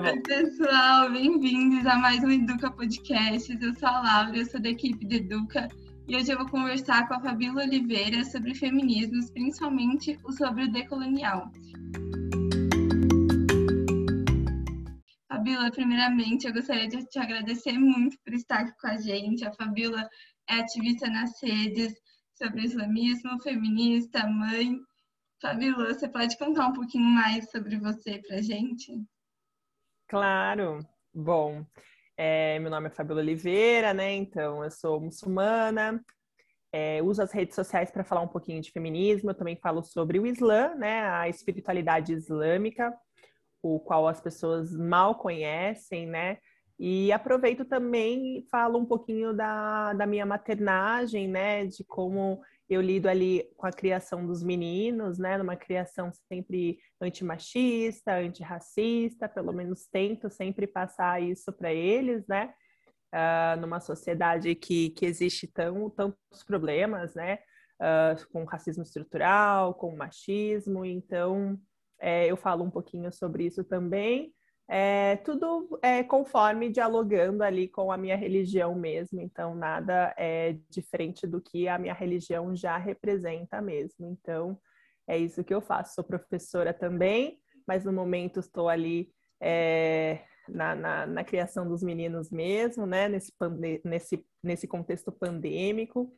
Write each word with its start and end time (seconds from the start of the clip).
Tá. 0.00 0.12
Oi, 0.12 0.20
pessoal, 0.20 1.12
bem-vindos 1.12 1.84
a 1.84 1.96
mais 1.96 2.24
um 2.24 2.30
Educa 2.30 2.70
Podcast. 2.70 3.52
Eu 3.60 3.74
sou 3.74 3.86
a 3.86 4.00
Laura, 4.00 4.38
eu 4.38 4.46
sou 4.46 4.58
da 4.58 4.70
equipe 4.70 5.04
de 5.04 5.16
Educa 5.16 5.68
e 6.08 6.16
hoje 6.16 6.30
eu 6.30 6.38
vou 6.38 6.48
conversar 6.48 7.06
com 7.06 7.14
a 7.14 7.20
Fabíola 7.20 7.64
Oliveira 7.64 8.24
sobre 8.24 8.54
feminismos, 8.54 9.30
principalmente 9.30 10.18
o 10.24 10.32
sobre 10.32 10.64
o 10.64 10.72
decolonial. 10.72 11.52
Fabíola, 15.28 15.70
primeiramente, 15.70 16.46
eu 16.46 16.54
gostaria 16.54 16.88
de 16.88 17.04
te 17.04 17.18
agradecer 17.18 17.78
muito 17.78 18.16
por 18.24 18.32
estar 18.32 18.60
aqui 18.60 18.72
com 18.80 18.86
a 18.86 18.96
gente. 18.96 19.44
A 19.44 19.52
Fabíola 19.52 20.08
é 20.48 20.60
ativista 20.60 21.10
nas 21.10 21.30
redes 21.42 21.92
sobre 22.38 22.64
islamismo, 22.64 23.38
feminista, 23.42 24.26
mãe. 24.26 24.78
Fabíola, 25.42 25.92
você 25.92 26.08
pode 26.08 26.38
contar 26.38 26.68
um 26.68 26.72
pouquinho 26.72 27.04
mais 27.04 27.50
sobre 27.50 27.78
você 27.78 28.18
para 28.26 28.40
gente? 28.40 28.94
Claro. 30.10 30.84
Bom, 31.14 31.64
é, 32.16 32.58
meu 32.58 32.68
nome 32.68 32.88
é 32.88 32.90
Fabiola 32.90 33.20
Oliveira, 33.20 33.94
né? 33.94 34.12
Então, 34.12 34.64
eu 34.64 34.70
sou 34.72 35.00
muçulmana, 35.00 36.04
é, 36.72 37.00
uso 37.00 37.22
as 37.22 37.30
redes 37.30 37.54
sociais 37.54 37.92
para 37.92 38.02
falar 38.02 38.20
um 38.20 38.26
pouquinho 38.26 38.60
de 38.60 38.72
feminismo. 38.72 39.30
Eu 39.30 39.36
também 39.36 39.54
falo 39.54 39.84
sobre 39.84 40.18
o 40.18 40.26
Islã, 40.26 40.74
né? 40.74 41.02
A 41.02 41.28
espiritualidade 41.28 42.12
islâmica, 42.12 42.92
o 43.62 43.78
qual 43.78 44.08
as 44.08 44.20
pessoas 44.20 44.76
mal 44.76 45.14
conhecem, 45.14 46.08
né? 46.08 46.38
E 46.76 47.12
aproveito 47.12 47.64
também 47.64 48.38
e 48.38 48.48
falo 48.50 48.80
um 48.80 48.86
pouquinho 48.86 49.32
da, 49.32 49.92
da 49.92 50.06
minha 50.06 50.26
maternagem, 50.26 51.28
né? 51.28 51.66
De 51.66 51.84
como 51.84 52.40
eu 52.70 52.80
lido 52.80 53.08
ali 53.08 53.50
com 53.56 53.66
a 53.66 53.72
criação 53.72 54.24
dos 54.24 54.44
meninos, 54.44 55.18
né? 55.18 55.36
Numa 55.36 55.56
criação 55.56 56.12
sempre 56.28 56.78
antimachista, 57.00 58.14
antirracista, 58.14 59.28
pelo 59.28 59.52
menos 59.52 59.88
tento 59.88 60.30
sempre 60.30 60.68
passar 60.68 61.20
isso 61.20 61.52
para 61.52 61.72
eles, 61.74 62.24
né? 62.28 62.54
Uh, 63.12 63.60
numa 63.60 63.80
sociedade 63.80 64.54
que, 64.54 64.90
que 64.90 65.04
existe 65.04 65.48
tão, 65.48 65.90
tantos 65.90 66.44
problemas, 66.46 67.12
né? 67.16 67.40
Uh, 67.82 68.30
com 68.32 68.44
racismo 68.44 68.84
estrutural, 68.84 69.74
com 69.74 69.96
machismo, 69.96 70.84
então 70.84 71.58
é, 71.98 72.26
eu 72.26 72.36
falo 72.36 72.62
um 72.62 72.70
pouquinho 72.70 73.12
sobre 73.12 73.46
isso 73.46 73.64
também. 73.64 74.32
É, 74.72 75.16
tudo 75.24 75.80
é, 75.82 76.04
conforme 76.04 76.70
dialogando 76.70 77.42
ali 77.42 77.66
com 77.66 77.90
a 77.90 77.96
minha 77.96 78.14
religião 78.14 78.72
mesmo, 78.72 79.20
então 79.20 79.52
nada 79.52 80.14
é 80.16 80.56
diferente 80.70 81.26
do 81.26 81.40
que 81.40 81.66
a 81.66 81.76
minha 81.76 81.92
religião 81.92 82.54
já 82.54 82.76
representa 82.76 83.60
mesmo. 83.60 84.06
Então 84.06 84.56
é 85.08 85.18
isso 85.18 85.42
que 85.42 85.52
eu 85.52 85.60
faço. 85.60 85.94
Sou 85.94 86.04
professora 86.04 86.72
também, 86.72 87.40
mas 87.66 87.84
no 87.84 87.92
momento 87.92 88.38
estou 88.38 88.68
ali 88.68 89.12
é, 89.40 90.20
na, 90.48 90.76
na, 90.76 91.04
na, 91.04 91.24
criação 91.24 91.66
dos 91.66 91.82
meninos 91.82 92.30
mesmo, 92.30 92.86
né? 92.86 93.08
Nesse, 93.08 93.32
nesse, 93.84 94.24
nesse 94.40 94.68
contexto 94.68 95.10
pandêmico. 95.10 96.14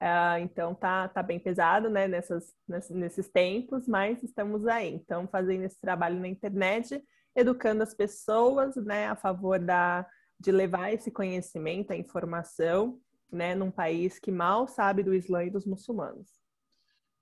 Uh, 0.00 0.38
então 0.40 0.72
tá, 0.72 1.08
tá 1.08 1.22
bem 1.22 1.38
pesado, 1.38 1.88
né, 1.88 2.08
nessas, 2.08 2.52
nesses 2.90 3.28
tempos, 3.28 3.86
mas 3.86 4.22
estamos 4.22 4.66
aí. 4.66 4.92
Então, 4.92 5.28
fazendo 5.28 5.62
esse 5.62 5.80
trabalho 5.80 6.18
na 6.18 6.26
internet, 6.26 7.00
educando 7.34 7.82
as 7.82 7.94
pessoas, 7.94 8.76
né, 8.76 9.08
a 9.08 9.16
favor 9.16 9.58
da, 9.58 10.06
de 10.38 10.52
levar 10.52 10.92
esse 10.92 11.10
conhecimento, 11.10 11.92
a 11.92 11.96
informação, 11.96 13.00
né, 13.30 13.54
num 13.54 13.70
país 13.70 14.18
que 14.18 14.30
mal 14.30 14.68
sabe 14.68 15.02
do 15.02 15.14
Islã 15.14 15.44
e 15.44 15.50
dos 15.50 15.64
muçulmanos. 15.64 16.28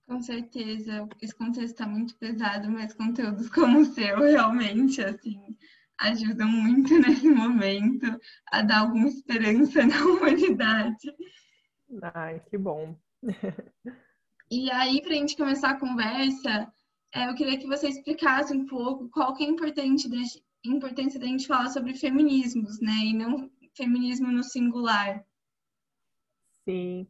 Com 0.07 0.21
certeza, 0.21 1.09
esse 1.23 1.33
contexto 1.33 1.71
está 1.71 1.87
muito 1.87 2.17
pesado, 2.19 2.69
mas 2.69 2.93
conteúdos 2.93 3.49
como 3.55 3.81
o 3.81 3.85
seu 3.85 4.19
realmente, 4.19 5.01
assim, 5.01 5.41
ajudam 6.01 6.49
muito 6.49 6.99
nesse 6.99 7.29
momento 7.29 8.19
a 8.51 8.63
dar 8.63 8.81
alguma 8.81 9.07
esperança 9.07 9.85
na 9.87 10.05
humanidade. 10.05 11.15
Ai, 12.15 12.41
que 12.51 12.59
bom. 12.59 12.99
e 14.51 14.71
aí, 14.73 15.01
para 15.01 15.13
a 15.13 15.17
gente 15.17 15.37
começar 15.37 15.71
a 15.71 15.79
conversa, 15.79 16.73
é, 17.15 17.29
eu 17.29 17.35
queria 17.35 17.59
que 17.59 17.67
você 17.67 17.89
explicasse 17.89 18.53
um 18.53 18.67
pouco 18.67 19.09
qual 19.11 19.35
que 19.35 19.45
é 19.45 19.47
a 19.47 19.51
importância 19.51 20.09
da 21.21 21.27
gente 21.27 21.47
falar 21.47 21.69
sobre 21.71 21.95
feminismos, 21.95 22.81
né? 22.81 22.93
E 23.05 23.13
não 23.13 23.51
feminismo 23.75 24.31
no 24.31 24.43
singular. 24.43 25.25
Sim. 26.65 27.09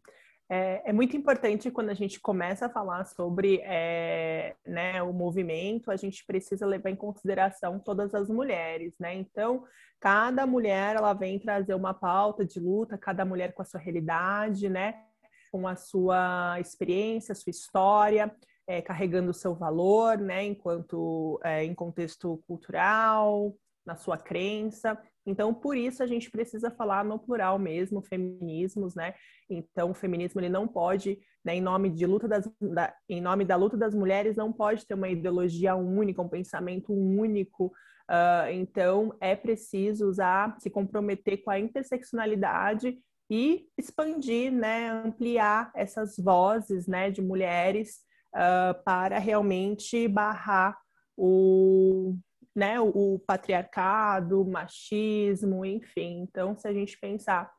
É, 0.49 0.91
é, 0.91 0.93
muito 0.93 1.16
importante 1.16 1.71
quando 1.71 1.91
a 1.91 1.94
gente 1.94 2.19
começa 2.19 2.66
a 2.66 2.71
falar 2.71 3.05
sobre 3.05 3.60
é, 3.62 4.56
né, 4.66 5.00
o 5.00 5.12
movimento, 5.12 5.93
a 5.93 5.97
gente 5.97 6.27
precisa 6.27 6.66
levar 6.66 6.91
em 6.91 6.97
consideração 6.97 7.78
todas 7.78 8.15
as 8.15 8.28
mulheres, 8.28 8.93
né? 8.99 9.15
Então, 9.15 9.65
cada 10.00 10.44
mulher 10.47 10.97
ela 10.97 11.12
vem 11.12 11.39
trazer 11.39 11.75
uma 11.75 11.94
pauta 11.94 12.44
de 12.44 12.59
luta, 12.59 12.99
cada 12.99 13.25
mulher 13.25 13.53
com 13.53 13.62
a 13.62 13.65
sua 13.65 13.78
realidade, 13.78 14.69
né? 14.69 15.05
Com 15.53 15.69
a 15.69 15.77
sua 15.77 16.59
experiência, 16.59 17.33
a 17.33 17.37
sua 17.37 17.50
história, 17.50 18.34
é, 18.71 18.81
carregando 18.81 19.33
o 19.33 19.35
seu 19.35 19.53
valor, 19.53 20.17
né? 20.17 20.45
Enquanto 20.45 21.41
é, 21.43 21.65
em 21.65 21.75
contexto 21.75 22.41
cultural, 22.47 23.53
na 23.85 23.97
sua 23.97 24.17
crença. 24.17 24.97
Então, 25.27 25.53
por 25.53 25.77
isso 25.77 26.05
a 26.05 26.07
gente 26.07 26.31
precisa 26.31 26.71
falar 26.71 27.05
no 27.05 27.19
plural 27.19 27.59
mesmo, 27.59 28.01
feminismos, 28.01 28.95
né? 28.95 29.15
Então, 29.49 29.91
o 29.91 29.95
feminismo 29.95 30.41
ele 30.41 30.49
não 30.49 30.69
pode, 30.69 31.19
né, 31.45 31.57
em 31.57 31.61
nome 31.61 31.91
de 31.91 32.07
luta 32.07 32.29
das, 32.29 32.49
da, 32.61 32.95
em 33.09 33.21
nome 33.21 33.45
da 33.45 33.57
luta 33.57 33.77
das 33.77 33.93
mulheres, 33.93 34.37
não 34.37 34.53
pode 34.53 34.87
ter 34.87 34.95
uma 34.95 35.09
ideologia 35.09 35.75
única, 35.75 36.23
um 36.23 36.29
pensamento 36.29 36.93
único. 36.93 37.67
Uh, 38.09 38.51
então, 38.53 39.13
é 39.21 39.35
preciso 39.35 40.09
usar, 40.09 40.57
se 40.61 40.71
comprometer 40.71 41.43
com 41.43 41.51
a 41.51 41.59
interseccionalidade 41.59 42.97
e 43.29 43.67
expandir, 43.77 44.53
né, 44.53 44.91
ampliar 44.91 45.73
essas 45.75 46.17
vozes, 46.17 46.87
né, 46.87 47.11
de 47.11 47.21
mulheres 47.21 48.09
uh, 48.35 48.83
para 48.85 49.19
realmente 49.19 50.07
barrar 50.09 50.77
o 51.17 52.17
né, 52.55 52.81
o, 52.81 53.15
o 53.15 53.19
patriarcado, 53.21 54.43
o 54.43 54.51
machismo, 54.51 55.65
enfim. 55.65 56.23
Então, 56.23 56.57
se 56.57 56.67
a 56.67 56.73
gente 56.73 56.99
pensar 56.99 57.51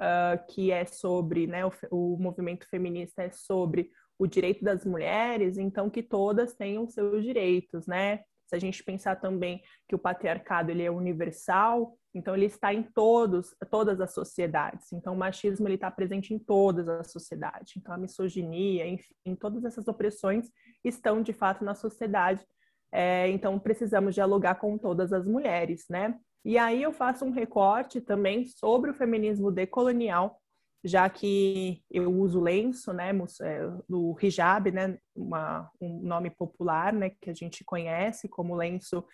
uh, 0.00 0.46
que 0.48 0.70
é 0.70 0.84
sobre, 0.86 1.46
né, 1.46 1.66
o, 1.66 1.72
o 1.90 2.16
movimento 2.16 2.66
feminista 2.68 3.22
é 3.22 3.30
sobre 3.30 3.90
o 4.18 4.26
direito 4.26 4.64
das 4.64 4.84
mulheres, 4.84 5.58
então 5.58 5.90
que 5.90 6.02
todas 6.02 6.54
tenham 6.54 6.88
seus 6.88 7.22
direitos, 7.24 7.86
né? 7.86 8.20
Se 8.46 8.54
a 8.54 8.58
gente 8.58 8.82
pensar 8.84 9.16
também 9.16 9.62
que 9.88 9.94
o 9.94 9.98
patriarcado 9.98 10.70
ele 10.70 10.82
é 10.82 10.90
universal, 10.90 11.98
então 12.14 12.34
ele 12.34 12.46
está 12.46 12.72
em 12.72 12.82
todos, 12.82 13.54
todas 13.70 14.00
as 14.00 14.14
sociedades. 14.14 14.92
Então 14.92 15.14
o 15.14 15.18
machismo 15.18 15.66
ele 15.66 15.74
está 15.74 15.90
presente 15.90 16.32
em 16.32 16.38
todas 16.38 16.88
as 16.88 17.10
sociedades. 17.10 17.76
Então 17.76 17.92
a 17.92 17.98
misoginia, 17.98 18.86
enfim, 18.86 19.34
todas 19.38 19.64
essas 19.64 19.88
opressões 19.88 20.50
estão 20.84 21.22
de 21.22 21.32
fato 21.32 21.64
na 21.64 21.74
sociedade 21.74 22.46
é, 22.92 23.28
então, 23.28 23.58
precisamos 23.58 24.14
dialogar 24.14 24.56
com 24.56 24.78
todas 24.78 25.12
as 25.12 25.26
mulheres, 25.26 25.84
né? 25.90 26.18
E 26.44 26.56
aí 26.56 26.82
eu 26.82 26.92
faço 26.92 27.24
um 27.24 27.30
recorte 27.30 28.00
também 28.00 28.46
sobre 28.46 28.90
o 28.90 28.94
feminismo 28.94 29.50
decolonial, 29.50 30.40
já 30.84 31.08
que 31.08 31.82
eu 31.90 32.12
uso 32.12 32.40
lenço, 32.40 32.92
né, 32.92 33.10
é, 33.42 33.60
o 33.88 34.16
hijab, 34.20 34.70
né, 34.70 34.98
uma, 35.14 35.70
um 35.80 36.00
nome 36.02 36.30
popular, 36.30 36.92
né, 36.92 37.10
que 37.20 37.30
a 37.30 37.34
gente 37.34 37.64
conhece 37.64 38.28
como 38.28 38.54
lenço 38.54 39.04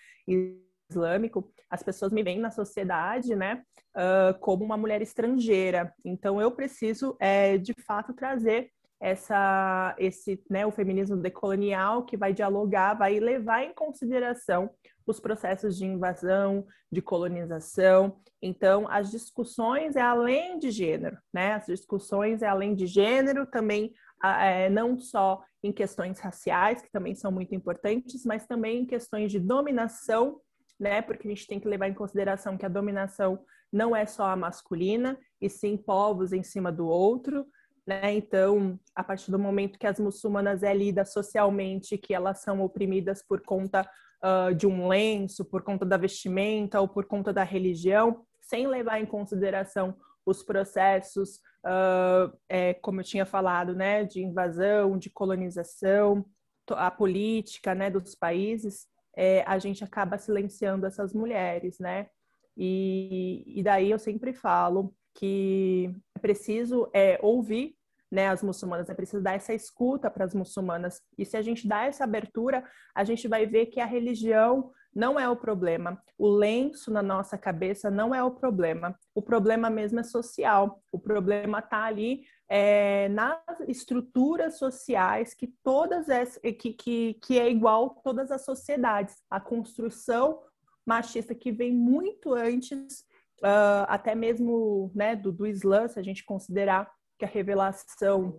islâmico, 0.91 1.51
as 1.71 1.83
pessoas 1.83 2.13
me 2.13 2.23
veem 2.23 2.39
na 2.39 2.51
sociedade, 2.51 3.35
né, 3.35 3.63
uh, 3.97 4.39
como 4.41 4.65
uma 4.65 4.77
mulher 4.77 5.01
estrangeira. 5.01 5.95
Então 6.05 6.41
eu 6.41 6.51
preciso, 6.51 7.17
é, 7.19 7.57
de 7.57 7.73
fato, 7.75 8.13
trazer 8.13 8.71
essa, 9.03 9.97
esse, 9.99 10.41
né, 10.49 10.65
o 10.65 10.71
feminismo 10.71 11.17
decolonial 11.17 12.05
que 12.05 12.17
vai 12.17 12.33
dialogar, 12.33 12.95
vai 12.95 13.19
levar 13.19 13.65
em 13.65 13.75
consideração 13.75 14.71
os 15.05 15.19
processos 15.19 15.77
de 15.77 15.85
invasão, 15.85 16.65
de 16.91 17.03
colonização. 17.03 18.17
Então, 18.41 18.87
as 18.89 19.11
discussões 19.11 19.97
é 19.97 20.01
além 20.01 20.57
de 20.57 20.71
gênero, 20.71 21.19
né? 21.35 21.55
As 21.55 21.67
discussões 21.67 22.43
é 22.43 22.47
além 22.47 22.77
de 22.77 22.87
gênero, 22.87 23.45
também 23.45 23.93
é, 24.23 24.71
não 24.71 24.97
só 25.01 25.43
em 25.65 25.73
questões 25.73 26.21
raciais, 26.21 26.81
que 26.81 26.93
também 26.93 27.17
são 27.17 27.33
muito 27.33 27.57
importantes, 27.57 28.25
mas 28.25 28.47
também 28.47 28.83
em 28.83 28.87
questões 28.87 29.33
de 29.33 29.41
dominação, 29.41 30.41
né? 30.79 31.03
Porque 31.03 31.27
a 31.27 31.31
gente 31.31 31.49
tem 31.49 31.59
que 31.59 31.67
levar 31.67 31.89
em 31.89 31.95
consideração 31.95 32.57
que 32.57 32.67
a 32.67 32.69
dominação 32.69 33.45
não 33.73 33.97
é 33.97 34.07
só 34.07 34.27
a 34.27 34.37
masculina, 34.37 35.19
e 35.41 35.51
sim 35.51 35.77
povos 35.77 36.33
em 36.33 36.45
cima 36.45 36.71
do 36.71 36.87
outro, 36.87 37.45
né? 37.87 38.15
Então, 38.15 38.79
a 38.95 39.03
partir 39.03 39.31
do 39.31 39.39
momento 39.39 39.79
que 39.79 39.87
as 39.87 39.99
muçulmanas 39.99 40.63
é 40.63 40.73
lida 40.73 41.05
socialmente 41.05 41.99
que 41.99 42.15
elas 42.15 42.41
são 42.41 42.63
oprimidas 42.63 43.23
por 43.23 43.43
conta 43.43 43.89
uh, 44.23 44.55
de 44.55 44.67
um 44.67 44.87
lenço, 44.89 45.45
por 45.45 45.63
conta 45.63 45.85
da 45.85 45.97
vestimenta 45.97 46.81
ou 46.81 46.89
por 46.89 47.07
conta 47.07 47.33
da 47.33 47.43
religião, 47.43 48.25
sem 48.41 48.67
levar 48.67 49.01
em 49.01 49.07
consideração 49.07 49.97
os 50.25 50.43
processos, 50.43 51.37
uh, 51.67 52.33
é, 52.49 52.75
como 52.75 53.01
eu 53.01 53.05
tinha 53.05 53.27
falado, 53.27 53.75
né, 53.75 54.05
de 54.05 54.23
invasão, 54.23 54.97
de 54.97 55.11
colonização, 55.11 56.25
a 56.71 56.91
política, 56.91 57.75
né, 57.75 57.91
dos 57.91 58.15
países. 58.15 58.87
é, 59.17 59.43
a 59.47 59.59
gente 59.59 59.85
acaba 59.85 60.17
silenciando 60.17 60.87
essas 60.87 61.13
mulheres, 61.13 61.79
né? 61.79 62.09
E, 62.57 63.45
e 63.47 63.63
daí 63.63 63.91
eu 63.91 63.99
sempre 63.99 64.33
falo 64.33 64.95
que 65.15 65.95
é 66.15 66.19
preciso 66.19 66.89
é, 66.93 67.19
ouvir 67.23 67.77
né, 68.11 68.29
as 68.29 68.43
muçulmanas, 68.43 68.91
é 68.91 68.95
preciso 68.95 69.23
dar 69.23 69.35
essa 69.35 69.55
escuta 69.55 70.11
para 70.11 70.25
as 70.25 70.35
muçulmanas. 70.35 71.01
E 71.17 71.25
se 71.25 71.37
a 71.37 71.43
gente 71.43 71.67
dá 71.67 71.85
essa 71.85 72.05
abertura, 72.05 72.63
a 72.95 73.05
gente 73.05 73.27
vai 73.27 73.47
ver 73.47 73.67
que 73.67 73.81
a 73.81 73.87
religião 73.87 74.71
não 74.95 75.19
é 75.19 75.27
o 75.27 75.37
problema. 75.37 75.99
O 76.19 76.29
lenço 76.29 76.91
na 76.91 77.03
nossa 77.03 77.39
cabeça 77.39 77.91
não 77.91 78.15
é 78.15 78.23
o 78.23 78.31
problema. 78.31 78.95
O 79.15 79.23
problema 79.23 79.71
mesmo 79.71 80.01
é 80.01 80.03
social. 80.03 80.83
O 80.93 80.99
problema 80.99 81.61
está 81.61 81.85
ali 81.85 82.25
é, 82.49 83.09
nas 83.09 83.39
estruturas 83.67 84.59
sociais 84.59 85.33
que 85.33 85.47
todas 85.63 86.11
as, 86.11 86.37
que, 86.37 86.75
que, 86.75 87.15
que 87.15 87.39
é 87.39 87.51
igual 87.51 88.01
todas 88.05 88.31
as 88.31 88.45
sociedades. 88.45 89.17
A 89.31 89.41
construção 89.41 90.43
machista 90.85 91.35
que 91.35 91.51
vem 91.51 91.73
muito 91.73 92.35
antes, 92.35 93.07
uh, 93.43 93.85
até 93.89 94.15
mesmo 94.15 94.91
né, 94.95 95.17
do, 95.17 95.33
do 95.33 95.47
Islã, 95.47 95.89
se 95.89 95.99
a 95.99 96.03
gente 96.03 96.25
considerar 96.25 96.91
que 97.19 97.25
a 97.25 97.29
revelação 97.29 98.39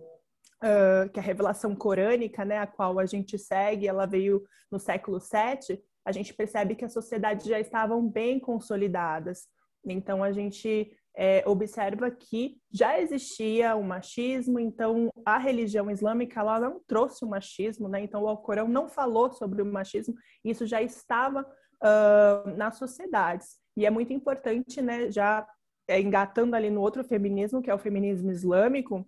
uh, 0.62 1.08
que 1.12 1.20
a 1.20 1.22
revelação 1.22 1.74
corânica, 1.74 2.44
né, 2.44 2.58
a 2.58 2.66
qual 2.66 2.98
a 2.98 3.06
gente 3.06 3.38
segue, 3.38 3.86
ela 3.86 4.06
veio 4.06 4.42
no 4.70 4.78
século 4.78 5.18
VII, 5.18 5.80
a 6.04 6.12
gente 6.12 6.34
percebe 6.34 6.74
que 6.74 6.84
as 6.84 6.92
sociedades 6.92 7.46
já 7.46 7.60
estavam 7.60 8.06
bem 8.06 8.38
consolidadas. 8.38 9.46
Então 9.86 10.22
a 10.22 10.32
gente 10.32 10.90
é, 11.16 11.42
observa 11.46 12.10
que 12.10 12.56
já 12.70 12.98
existia 12.98 13.76
o 13.76 13.84
machismo, 13.84 14.58
então 14.58 15.10
a 15.24 15.38
religião 15.38 15.90
islâmica 15.90 16.40
ela 16.40 16.58
não 16.58 16.80
trouxe 16.86 17.24
o 17.24 17.28
machismo, 17.28 17.88
né? 17.88 18.00
Então 18.00 18.22
o 18.22 18.28
Alcorão 18.28 18.66
não 18.66 18.88
falou 18.88 19.30
sobre 19.32 19.62
o 19.62 19.66
machismo, 19.66 20.14
isso 20.44 20.66
já 20.66 20.82
estava 20.82 21.42
uh, 21.42 22.50
nas 22.56 22.76
sociedades. 22.76 23.63
E 23.76 23.84
é 23.86 23.90
muito 23.90 24.12
importante, 24.12 24.80
né, 24.80 25.10
já 25.10 25.46
é, 25.88 26.00
engatando 26.00 26.54
ali 26.56 26.70
no 26.70 26.80
outro 26.80 27.04
feminismo, 27.04 27.60
que 27.60 27.70
é 27.70 27.74
o 27.74 27.78
feminismo 27.78 28.30
islâmico, 28.30 29.06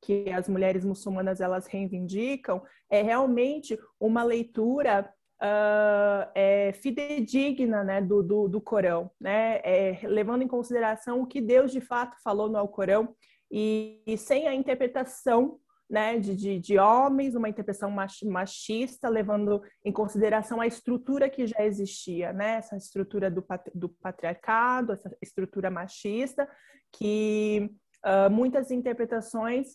que 0.00 0.30
as 0.30 0.48
mulheres 0.48 0.84
muçulmanas 0.84 1.40
elas 1.40 1.66
reivindicam, 1.66 2.62
é 2.90 3.02
realmente 3.02 3.78
uma 3.98 4.22
leitura 4.22 5.12
uh, 5.42 6.30
é, 6.34 6.72
fidedigna 6.72 7.82
né, 7.82 8.00
do, 8.00 8.22
do, 8.22 8.48
do 8.48 8.60
Corão, 8.60 9.10
né, 9.20 9.60
é, 9.64 10.00
levando 10.04 10.42
em 10.42 10.48
consideração 10.48 11.20
o 11.20 11.26
que 11.26 11.40
Deus 11.40 11.72
de 11.72 11.80
fato 11.80 12.16
falou 12.22 12.48
no 12.48 12.58
Alcorão 12.58 13.14
e, 13.50 14.02
e 14.06 14.16
sem 14.16 14.46
a 14.46 14.54
interpretação 14.54 15.58
né, 15.88 16.18
de, 16.18 16.36
de, 16.36 16.58
de, 16.58 16.78
homens, 16.78 17.34
uma 17.34 17.48
interpretação 17.48 17.90
machista, 18.24 19.08
levando 19.08 19.62
em 19.84 19.90
consideração 19.90 20.60
a 20.60 20.66
estrutura 20.66 21.30
que 21.30 21.46
já 21.46 21.64
existia, 21.64 22.32
né, 22.32 22.56
essa 22.56 22.76
estrutura 22.76 23.30
do, 23.30 23.44
do 23.74 23.88
patriarcado, 23.88 24.92
essa 24.92 25.10
estrutura 25.22 25.70
machista, 25.70 26.48
que 26.92 27.70
uh, 28.04 28.30
muitas 28.30 28.70
interpretações 28.70 29.68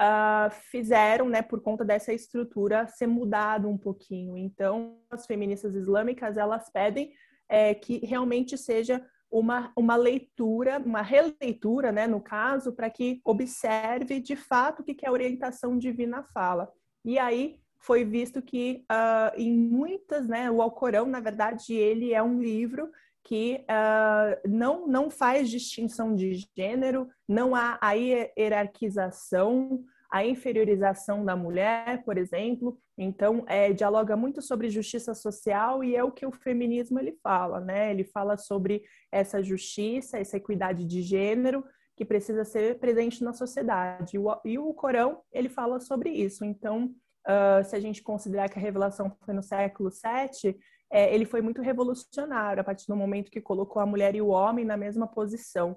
uh, 0.00 0.50
fizeram, 0.70 1.28
né, 1.28 1.40
por 1.40 1.62
conta 1.62 1.84
dessa 1.84 2.12
estrutura, 2.12 2.86
ser 2.88 3.06
mudado 3.06 3.68
um 3.68 3.78
pouquinho. 3.78 4.36
Então, 4.36 4.98
as 5.10 5.26
feministas 5.26 5.74
islâmicas, 5.74 6.36
elas 6.36 6.70
pedem 6.70 7.12
é, 7.48 7.74
que 7.74 8.04
realmente 8.04 8.56
seja 8.58 9.04
uma, 9.34 9.72
uma 9.76 9.96
leitura, 9.96 10.78
uma 10.78 11.02
releitura, 11.02 11.90
né, 11.90 12.06
no 12.06 12.20
caso, 12.20 12.72
para 12.72 12.88
que 12.88 13.20
observe 13.24 14.20
de 14.20 14.36
fato 14.36 14.80
o 14.80 14.84
que, 14.84 14.94
que 14.94 15.06
a 15.06 15.10
orientação 15.10 15.76
divina 15.76 16.22
fala. 16.22 16.70
E 17.04 17.18
aí 17.18 17.58
foi 17.80 18.04
visto 18.04 18.40
que 18.40 18.84
uh, 18.90 19.36
em 19.36 19.52
muitas, 19.52 20.28
né, 20.28 20.48
o 20.48 20.62
Alcorão, 20.62 21.06
na 21.06 21.18
verdade, 21.18 21.74
ele 21.74 22.14
é 22.14 22.22
um 22.22 22.40
livro 22.40 22.88
que 23.24 23.64
uh, 23.64 24.48
não, 24.48 24.86
não 24.86 25.10
faz 25.10 25.50
distinção 25.50 26.14
de 26.14 26.46
gênero, 26.56 27.08
não 27.28 27.56
há 27.56 27.76
a 27.80 27.92
hierarquização, 27.92 29.82
a 30.12 30.24
inferiorização 30.24 31.24
da 31.24 31.34
mulher, 31.34 32.04
por 32.04 32.16
exemplo. 32.16 32.78
Então, 32.96 33.44
é, 33.48 33.72
dialoga 33.72 34.16
muito 34.16 34.40
sobre 34.40 34.70
justiça 34.70 35.14
social 35.14 35.82
e 35.82 35.96
é 35.96 36.04
o 36.04 36.12
que 36.12 36.24
o 36.24 36.32
feminismo 36.32 36.98
ele 36.98 37.18
fala, 37.22 37.60
né? 37.60 37.90
Ele 37.90 38.04
fala 38.04 38.36
sobre 38.36 38.82
essa 39.10 39.42
justiça, 39.42 40.18
essa 40.18 40.36
equidade 40.36 40.84
de 40.84 41.02
gênero 41.02 41.64
que 41.96 42.04
precisa 42.04 42.44
ser 42.44 42.78
presente 42.78 43.22
na 43.22 43.32
sociedade. 43.32 44.16
E 44.44 44.58
o, 44.58 44.74
Corão, 44.74 45.22
ele 45.32 45.48
fala 45.48 45.80
sobre 45.80 46.10
isso. 46.10 46.44
Então, 46.44 46.86
uh, 47.26 47.64
se 47.64 47.74
a 47.74 47.80
gente 47.80 48.02
considerar 48.02 48.48
que 48.48 48.58
a 48.58 48.62
revelação 48.62 49.16
foi 49.24 49.34
no 49.34 49.42
século 49.42 49.90
VII, 49.90 50.56
é, 50.92 51.12
ele 51.12 51.24
foi 51.24 51.40
muito 51.40 51.62
revolucionário 51.62 52.60
a 52.60 52.64
partir 52.64 52.86
do 52.86 52.96
momento 52.96 53.30
que 53.30 53.40
colocou 53.40 53.80
a 53.82 53.86
mulher 53.86 54.14
e 54.14 54.22
o 54.22 54.28
homem 54.28 54.64
na 54.64 54.76
mesma 54.76 55.06
posição. 55.06 55.76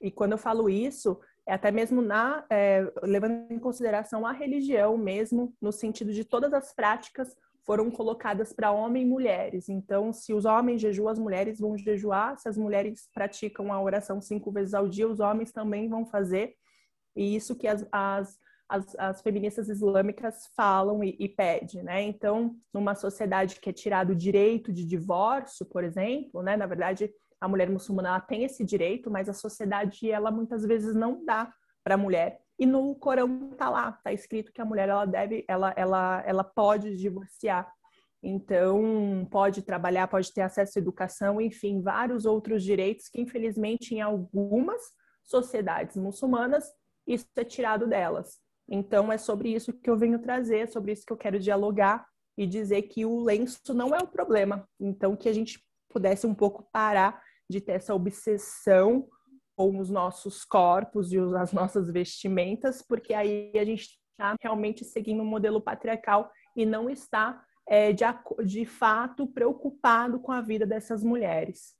E 0.00 0.10
quando 0.10 0.32
eu 0.32 0.38
falo 0.38 0.68
isso, 0.68 1.18
até 1.46 1.70
mesmo 1.70 2.00
na 2.00 2.44
é, 2.48 2.90
levando 3.02 3.50
em 3.50 3.58
consideração 3.58 4.26
a 4.26 4.32
religião 4.32 4.96
mesmo, 4.96 5.54
no 5.60 5.72
sentido 5.72 6.12
de 6.12 6.24
todas 6.24 6.52
as 6.52 6.74
práticas 6.74 7.36
foram 7.64 7.90
colocadas 7.90 8.52
para 8.52 8.70
homens 8.70 9.04
e 9.04 9.08
mulheres. 9.08 9.68
Então, 9.68 10.12
se 10.12 10.32
os 10.34 10.44
homens 10.44 10.80
jejuam, 10.80 11.08
as 11.08 11.18
mulheres 11.18 11.58
vão 11.58 11.76
jejuar. 11.76 12.38
Se 12.38 12.48
as 12.48 12.58
mulheres 12.58 13.08
praticam 13.12 13.72
a 13.72 13.80
oração 13.80 14.20
cinco 14.20 14.52
vezes 14.52 14.74
ao 14.74 14.86
dia, 14.86 15.08
os 15.08 15.18
homens 15.18 15.50
também 15.50 15.88
vão 15.88 16.04
fazer. 16.04 16.54
E 17.16 17.34
isso 17.34 17.56
que 17.56 17.66
as, 17.66 17.86
as, 17.90 18.38
as, 18.68 18.94
as 18.98 19.22
feministas 19.22 19.68
islâmicas 19.68 20.50
falam 20.54 21.02
e, 21.02 21.16
e 21.18 21.28
pedem, 21.28 21.82
né? 21.82 22.02
Então, 22.02 22.54
numa 22.72 22.94
sociedade 22.94 23.58
que 23.60 23.70
é 23.70 23.72
tirado 23.72 24.10
o 24.10 24.16
direito 24.16 24.72
de 24.72 24.84
divórcio, 24.84 25.64
por 25.64 25.84
exemplo, 25.84 26.42
né? 26.42 26.56
Na 26.56 26.66
verdade, 26.66 27.10
a 27.40 27.48
mulher 27.48 27.70
muçulmana 27.70 28.08
ela 28.08 28.20
tem 28.20 28.44
esse 28.44 28.64
direito, 28.64 29.10
mas 29.10 29.28
a 29.28 29.32
sociedade 29.32 30.10
ela 30.10 30.30
muitas 30.30 30.64
vezes 30.64 30.94
não 30.94 31.24
dá 31.24 31.52
para 31.82 31.94
a 31.94 31.98
mulher. 31.98 32.40
E 32.58 32.66
no 32.66 32.94
Corão 32.94 33.50
está 33.52 33.68
lá, 33.68 33.90
está 33.90 34.12
escrito 34.12 34.52
que 34.52 34.60
a 34.60 34.64
mulher 34.64 34.88
ela 34.88 35.04
deve, 35.04 35.44
ela, 35.48 35.74
ela, 35.76 36.22
ela 36.26 36.44
pode 36.44 36.96
divorciar. 36.96 37.70
Então, 38.22 39.28
pode 39.30 39.60
trabalhar, 39.60 40.08
pode 40.08 40.32
ter 40.32 40.40
acesso 40.40 40.78
à 40.78 40.80
educação, 40.80 41.40
enfim, 41.40 41.82
vários 41.82 42.24
outros 42.24 42.62
direitos 42.62 43.08
que, 43.08 43.20
infelizmente, 43.20 43.94
em 43.94 44.00
algumas 44.00 44.80
sociedades 45.22 45.96
muçulmanas, 45.96 46.64
isso 47.06 47.26
é 47.36 47.44
tirado 47.44 47.86
delas. 47.86 48.38
Então, 48.66 49.12
é 49.12 49.18
sobre 49.18 49.52
isso 49.52 49.72
que 49.72 49.90
eu 49.90 49.96
venho 49.96 50.18
trazer, 50.18 50.60
é 50.60 50.66
sobre 50.66 50.92
isso 50.92 51.04
que 51.04 51.12
eu 51.12 51.18
quero 51.18 51.38
dialogar 51.38 52.06
e 52.36 52.46
dizer 52.46 52.82
que 52.82 53.04
o 53.04 53.22
lenço 53.22 53.74
não 53.74 53.94
é 53.94 53.98
o 53.98 54.06
problema. 54.06 54.66
Então, 54.80 55.14
que 55.14 55.28
a 55.28 55.32
gente 55.32 55.62
pudesse 55.90 56.26
um 56.26 56.34
pouco 56.34 56.66
parar 56.72 57.22
de 57.50 57.60
ter 57.60 57.72
essa 57.72 57.94
obsessão 57.94 59.08
com 59.56 59.78
os 59.78 59.88
nossos 59.88 60.44
corpos 60.44 61.12
e 61.12 61.18
as 61.18 61.52
nossas 61.52 61.90
vestimentas, 61.90 62.82
porque 62.82 63.14
aí 63.14 63.52
a 63.54 63.64
gente 63.64 63.98
está 64.10 64.34
realmente 64.42 64.84
seguindo 64.84 65.22
um 65.22 65.26
modelo 65.26 65.60
patriarcal 65.60 66.30
e 66.56 66.64
não 66.66 66.88
está 66.90 67.44
é, 67.66 67.92
de, 67.92 68.04
de 68.44 68.64
fato 68.64 69.26
preocupado 69.26 70.20
com 70.20 70.32
a 70.32 70.40
vida 70.40 70.66
dessas 70.66 71.02
mulheres. 71.02 71.74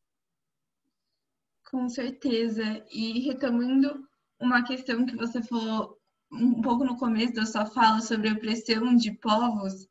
Com 1.70 1.88
certeza. 1.88 2.62
E 2.92 3.20
retomando 3.20 4.06
uma 4.40 4.62
questão 4.64 5.04
que 5.06 5.16
você 5.16 5.42
falou 5.42 5.98
um 6.32 6.60
pouco 6.60 6.84
no 6.84 6.96
começo 6.96 7.34
da 7.34 7.46
sua 7.46 7.66
fala 7.66 8.00
sobre 8.00 8.28
a 8.28 8.32
opressão 8.32 8.94
de 8.94 9.12
povos, 9.12 9.88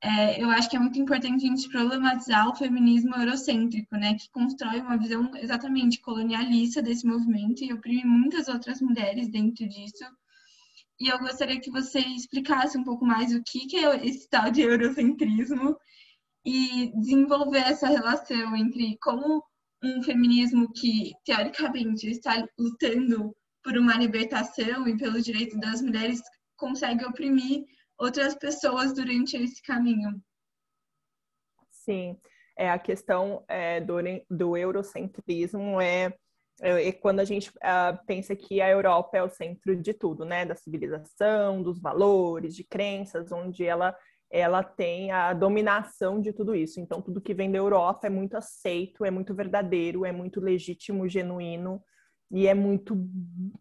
é, 0.00 0.40
eu 0.42 0.48
acho 0.50 0.70
que 0.70 0.76
é 0.76 0.80
muito 0.80 0.98
importante 0.98 1.44
a 1.44 1.48
gente 1.48 1.68
problematizar 1.68 2.48
o 2.48 2.54
feminismo 2.54 3.16
eurocêntrico, 3.16 3.96
né, 3.96 4.14
que 4.14 4.30
constrói 4.30 4.80
uma 4.80 4.96
visão 4.96 5.30
exatamente 5.36 6.00
colonialista 6.00 6.80
desse 6.80 7.04
movimento 7.06 7.64
e 7.64 7.72
oprime 7.72 8.04
muitas 8.04 8.46
outras 8.48 8.80
mulheres 8.80 9.28
dentro 9.28 9.68
disso. 9.68 10.04
E 11.00 11.08
eu 11.08 11.18
gostaria 11.18 11.60
que 11.60 11.70
você 11.70 11.98
explicasse 11.98 12.78
um 12.78 12.84
pouco 12.84 13.04
mais 13.04 13.34
o 13.34 13.42
que, 13.42 13.66
que 13.66 13.76
é 13.76 14.06
esse 14.06 14.28
tal 14.28 14.50
de 14.50 14.62
eurocentrismo 14.62 15.76
e 16.44 16.92
desenvolver 16.96 17.58
essa 17.58 17.88
relação 17.88 18.56
entre 18.56 18.96
como 19.02 19.42
um 19.82 20.02
feminismo 20.02 20.72
que, 20.72 21.12
teoricamente, 21.24 22.08
está 22.08 22.44
lutando 22.58 23.34
por 23.62 23.76
uma 23.76 23.94
libertação 23.94 24.86
e 24.88 24.96
pelo 24.96 25.20
direito 25.20 25.58
das 25.58 25.82
mulheres 25.82 26.20
consegue 26.56 27.04
oprimir 27.04 27.64
outras 27.98 28.34
pessoas 28.34 28.94
durante 28.94 29.36
esse 29.36 29.62
caminho. 29.62 30.20
Sim, 31.70 32.16
é 32.56 32.70
a 32.70 32.78
questão 32.78 33.44
é, 33.48 33.80
do, 33.80 33.94
do 34.30 34.56
eurocentrismo 34.56 35.80
é, 35.80 36.14
é, 36.60 36.88
é 36.88 36.92
quando 36.92 37.20
a 37.20 37.24
gente 37.24 37.50
uh, 37.50 38.06
pensa 38.06 38.36
que 38.36 38.60
a 38.60 38.68
Europa 38.68 39.16
é 39.16 39.22
o 39.22 39.28
centro 39.28 39.74
de 39.74 39.94
tudo, 39.94 40.24
né, 40.24 40.44
da 40.44 40.54
civilização, 40.54 41.62
dos 41.62 41.80
valores, 41.80 42.54
de 42.54 42.64
crenças, 42.64 43.32
onde 43.32 43.64
ela 43.64 43.96
ela 44.30 44.62
tem 44.62 45.10
a 45.10 45.32
dominação 45.32 46.20
de 46.20 46.32
tudo 46.32 46.54
isso. 46.54 46.78
Então, 46.80 47.00
tudo 47.00 47.20
que 47.20 47.32
vem 47.32 47.50
da 47.50 47.58
Europa 47.58 48.06
é 48.06 48.10
muito 48.10 48.36
aceito, 48.36 49.04
é 49.04 49.10
muito 49.10 49.34
verdadeiro, 49.34 50.04
é 50.04 50.12
muito 50.12 50.40
legítimo, 50.40 51.08
genuíno. 51.08 51.82
E 52.30 52.46
é 52.46 52.54
muito 52.54 52.96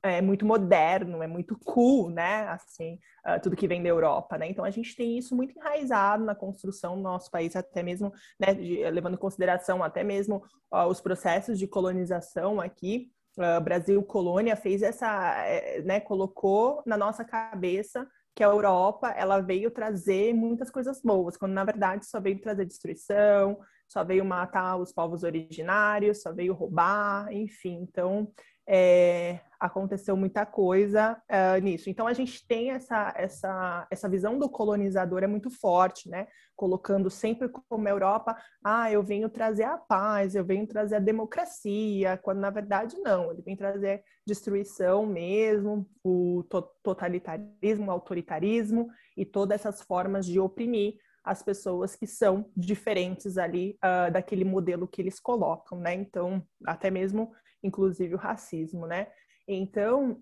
é 0.04 0.22
muito 0.22 0.46
moderno, 0.46 1.24
é 1.24 1.28
muito 1.28 1.58
cool, 1.64 2.10
né? 2.10 2.48
Assim, 2.50 3.00
uh, 3.26 3.40
tudo 3.42 3.56
que 3.56 3.68
vem 3.68 3.82
da 3.82 3.90
Europa, 3.90 4.38
né? 4.38 4.50
Então 4.50 4.66
a 4.66 4.70
gente 4.70 4.96
tem 4.96 5.18
isso 5.18 5.36
muito 5.36 5.58
enraizado 5.58 6.24
na 6.24 6.36
construção 6.36 6.96
do 6.96 7.02
nosso 7.02 7.32
país, 7.32 7.56
até 7.56 7.82
mesmo, 7.82 8.12
né, 8.40 8.54
de, 8.54 8.90
levando 8.90 9.16
em 9.16 9.20
consideração 9.20 9.84
até 9.84 10.04
mesmo 10.04 10.44
uh, 10.72 10.86
os 10.88 11.00
processos 11.00 11.58
de 11.58 11.68
colonização 11.68 12.60
aqui. 12.60 13.10
Uh, 13.38 13.62
Brasil 13.62 14.02
colônia 14.04 14.56
fez 14.56 14.82
essa, 14.82 15.46
eh, 15.46 15.82
né, 15.84 16.00
colocou 16.00 16.82
na 16.88 16.98
nossa 16.98 17.24
cabeça 17.24 18.08
que 18.36 18.44
a 18.44 18.48
Europa 18.48 19.10
ela 19.10 19.40
veio 19.40 19.72
trazer 19.72 20.34
muitas 20.34 20.70
coisas 20.70 21.02
boas, 21.02 21.38
quando 21.38 21.54
na 21.54 21.64
verdade 21.64 22.06
só 22.06 22.20
veio 22.20 22.40
trazer 22.40 22.66
destruição, 22.66 23.60
só 23.88 24.04
veio 24.04 24.26
matar 24.26 24.78
os 24.78 24.92
povos 24.92 25.24
originários, 25.24 26.22
só 26.22 26.34
veio 26.34 26.54
roubar, 26.54 27.32
enfim. 27.32 27.80
Então, 27.82 28.32
é, 28.68 29.40
aconteceu 29.60 30.16
muita 30.18 30.46
coisa 30.46 31.18
uh, 31.30 31.60
nisso. 31.62 31.90
Então 31.90 32.06
a 32.06 32.14
gente 32.14 32.46
tem 32.46 32.72
essa, 32.72 33.14
essa, 33.16 33.88
essa 33.90 34.10
visão 34.10 34.38
do 34.38 34.50
colonizador 34.50 35.24
é 35.24 35.28
muito 35.28 35.50
forte, 35.50 36.10
né? 36.10 36.28
Colocando 36.56 37.10
sempre 37.10 37.50
como 37.50 37.88
a 37.88 37.92
Europa, 37.92 38.36
ah, 38.64 38.92
eu 38.92 39.02
venho 39.02 39.30
trazer 39.30 39.64
a 39.64 39.78
paz, 39.78 40.36
eu 40.36 40.44
venho 40.44 40.68
trazer 40.68 40.96
a 40.96 41.00
democracia, 41.00 42.18
quando 42.18 42.40
na 42.40 42.50
verdade 42.50 42.98
não, 43.00 43.32
ele 43.32 43.42
vem 43.42 43.56
trazer 43.56 44.04
destruição 44.26 45.06
mesmo, 45.06 45.88
o 46.04 46.44
totalitarismo, 46.84 47.88
o 47.88 47.92
autoritarismo 47.92 48.90
e 49.16 49.26
todas 49.26 49.62
essas 49.62 49.82
formas 49.82 50.26
de 50.26 50.40
oprimir 50.40 50.96
as 51.24 51.44
pessoas 51.44 51.96
que 51.96 52.08
são 52.08 52.50
diferentes 52.56 53.38
ali 53.38 53.78
uh, 53.84 54.12
daquele 54.12 54.46
modelo 54.46 54.88
que 54.88 55.02
eles 55.02 55.20
colocam, 55.20 55.80
né? 55.80 55.94
Então, 55.94 56.42
até 56.66 56.90
mesmo 56.90 57.32
inclusive 57.68 58.16
o 58.16 58.18
racismo, 58.18 58.88
né? 58.88 59.08
Então, 59.48 60.22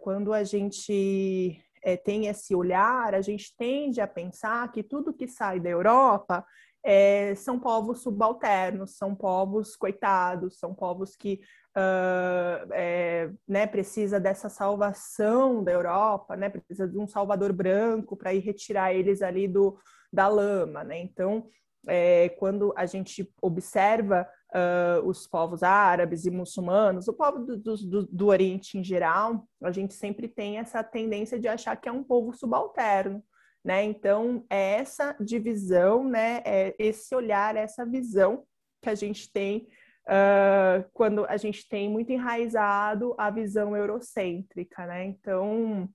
quando 0.00 0.32
a 0.32 0.44
gente 0.44 1.60
é, 1.82 1.96
tem 1.96 2.26
esse 2.26 2.54
olhar, 2.54 3.14
a 3.14 3.20
gente 3.20 3.54
tende 3.56 4.00
a 4.00 4.06
pensar 4.06 4.70
que 4.70 4.82
tudo 4.82 5.12
que 5.12 5.26
sai 5.26 5.58
da 5.58 5.68
Europa 5.68 6.44
é, 6.82 7.34
são 7.34 7.58
povos 7.58 8.02
subalternos, 8.02 8.96
são 8.96 9.14
povos 9.14 9.76
coitados, 9.76 10.58
são 10.58 10.74
povos 10.74 11.14
que 11.14 11.40
uh, 11.76 12.68
é, 12.72 13.30
né, 13.46 13.66
precisa 13.66 14.18
dessa 14.18 14.48
salvação 14.48 15.62
da 15.62 15.72
Europa, 15.72 16.36
né, 16.36 16.48
precisa 16.48 16.88
de 16.88 16.98
um 16.98 17.06
salvador 17.06 17.52
branco 17.52 18.16
para 18.16 18.32
ir 18.32 18.40
retirar 18.40 18.94
eles 18.94 19.20
ali 19.20 19.46
do, 19.46 19.78
da 20.12 20.26
lama, 20.28 20.82
né? 20.82 20.98
Então, 20.98 21.46
é, 21.86 22.30
quando 22.30 22.72
a 22.76 22.86
gente 22.86 23.30
observa 23.42 24.26
uh, 24.54 25.06
os 25.06 25.26
povos 25.26 25.62
árabes 25.62 26.24
e 26.24 26.30
muçulmanos, 26.30 27.08
o 27.08 27.12
povo 27.12 27.38
do, 27.40 27.56
do, 27.58 28.06
do, 28.06 28.26
Oriente 28.26 28.78
em 28.78 28.84
geral, 28.84 29.46
a 29.62 29.70
gente 29.70 29.94
sempre 29.94 30.28
tem 30.28 30.58
essa 30.58 30.82
tendência 30.82 31.38
de 31.38 31.48
achar 31.48 31.76
que 31.76 31.88
é 31.88 31.92
um 31.92 32.04
povo 32.04 32.32
subalterno, 32.32 33.22
né? 33.64 33.84
Então, 33.84 34.44
é 34.48 34.74
essa 34.74 35.16
divisão, 35.20 36.04
né? 36.04 36.42
É 36.44 36.74
esse 36.78 37.14
olhar, 37.14 37.56
essa 37.56 37.84
visão 37.84 38.44
que 38.82 38.88
a 38.88 38.94
gente 38.94 39.30
tem 39.30 39.68
uh, 40.06 40.88
quando 40.92 41.24
a 41.26 41.36
gente 41.36 41.68
tem 41.68 41.88
muito 41.88 42.10
enraizado 42.10 43.14
a 43.18 43.30
visão 43.30 43.76
eurocêntrica, 43.76 44.86
né? 44.86 45.04
Então, 45.04 45.88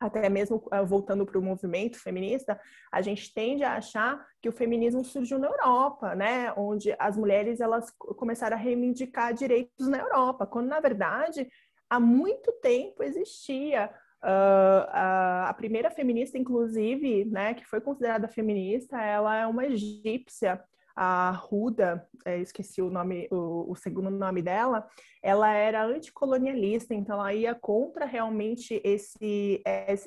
até 0.00 0.28
mesmo 0.28 0.62
ah, 0.70 0.82
voltando 0.82 1.26
para 1.26 1.38
o 1.38 1.42
movimento 1.42 1.98
feminista, 2.00 2.58
a 2.92 3.02
gente 3.02 3.32
tende 3.32 3.64
a 3.64 3.76
achar 3.76 4.24
que 4.40 4.48
o 4.48 4.52
feminismo 4.52 5.04
surgiu 5.04 5.38
na 5.38 5.48
Europa, 5.48 6.14
né, 6.14 6.52
onde 6.56 6.94
as 6.98 7.16
mulheres 7.16 7.60
elas 7.60 7.90
começaram 7.90 8.56
a 8.56 8.60
reivindicar 8.60 9.34
direitos 9.34 9.88
na 9.88 9.98
Europa, 9.98 10.46
quando 10.46 10.68
na 10.68 10.80
verdade 10.80 11.48
há 11.88 11.98
muito 11.98 12.52
tempo 12.60 13.02
existia 13.02 13.90
Uh, 14.20 14.82
a, 14.88 15.48
a, 15.48 15.54
primeira 15.54 15.92
feminista, 15.92 16.36
inclusive, 16.36 17.24
né, 17.26 17.54
que 17.54 17.64
foi 17.64 17.80
considerada 17.80 18.26
feminista, 18.26 19.00
ela 19.00 19.36
é 19.36 19.46
uma 19.46 19.64
egípcia 19.64 20.60
a 21.00 21.30
Ruda, 21.30 22.04
é, 22.24 22.40
esqueci 22.40 22.82
o 22.82 22.90
nome, 22.90 23.28
o, 23.30 23.70
o, 23.70 23.76
segundo 23.76 24.10
nome 24.10 24.42
dela, 24.42 24.84
ela 25.22 25.48
era 25.52 25.86
anticolonialista, 25.86 26.92
então 26.92 27.20
ela 27.20 27.32
ia 27.32 27.54
contra 27.54 28.04
realmente 28.04 28.80
esse, 28.82 29.62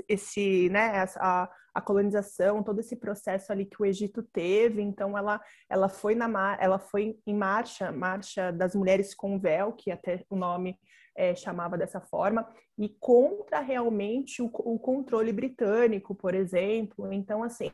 esse, 0.09 0.67
né, 0.69 1.05
a, 1.15 1.49
a 1.73 1.81
colonização, 1.81 2.61
todo 2.61 2.81
esse 2.81 2.97
processo 2.97 3.53
ali 3.53 3.65
que 3.65 3.81
o 3.81 3.85
Egito 3.85 4.21
teve. 4.21 4.81
Então 4.81 5.17
ela, 5.17 5.39
ela 5.69 5.87
foi 5.87 6.13
na, 6.13 6.57
ela 6.59 6.77
foi 6.77 7.17
em 7.25 7.33
marcha, 7.33 7.89
marcha 7.89 8.51
das 8.51 8.75
mulheres 8.75 9.15
com 9.15 9.39
véu, 9.39 9.71
que 9.71 9.91
até 9.91 10.25
o 10.29 10.35
nome 10.35 10.77
é, 11.15 11.33
chamava 11.33 11.77
dessa 11.77 12.01
forma, 12.01 12.45
e 12.77 12.89
contra 12.99 13.61
realmente 13.61 14.41
o, 14.41 14.51
o 14.53 14.77
controle 14.77 15.31
britânico, 15.31 16.13
por 16.13 16.33
exemplo. 16.33 17.13
Então 17.13 17.43
assim 17.43 17.71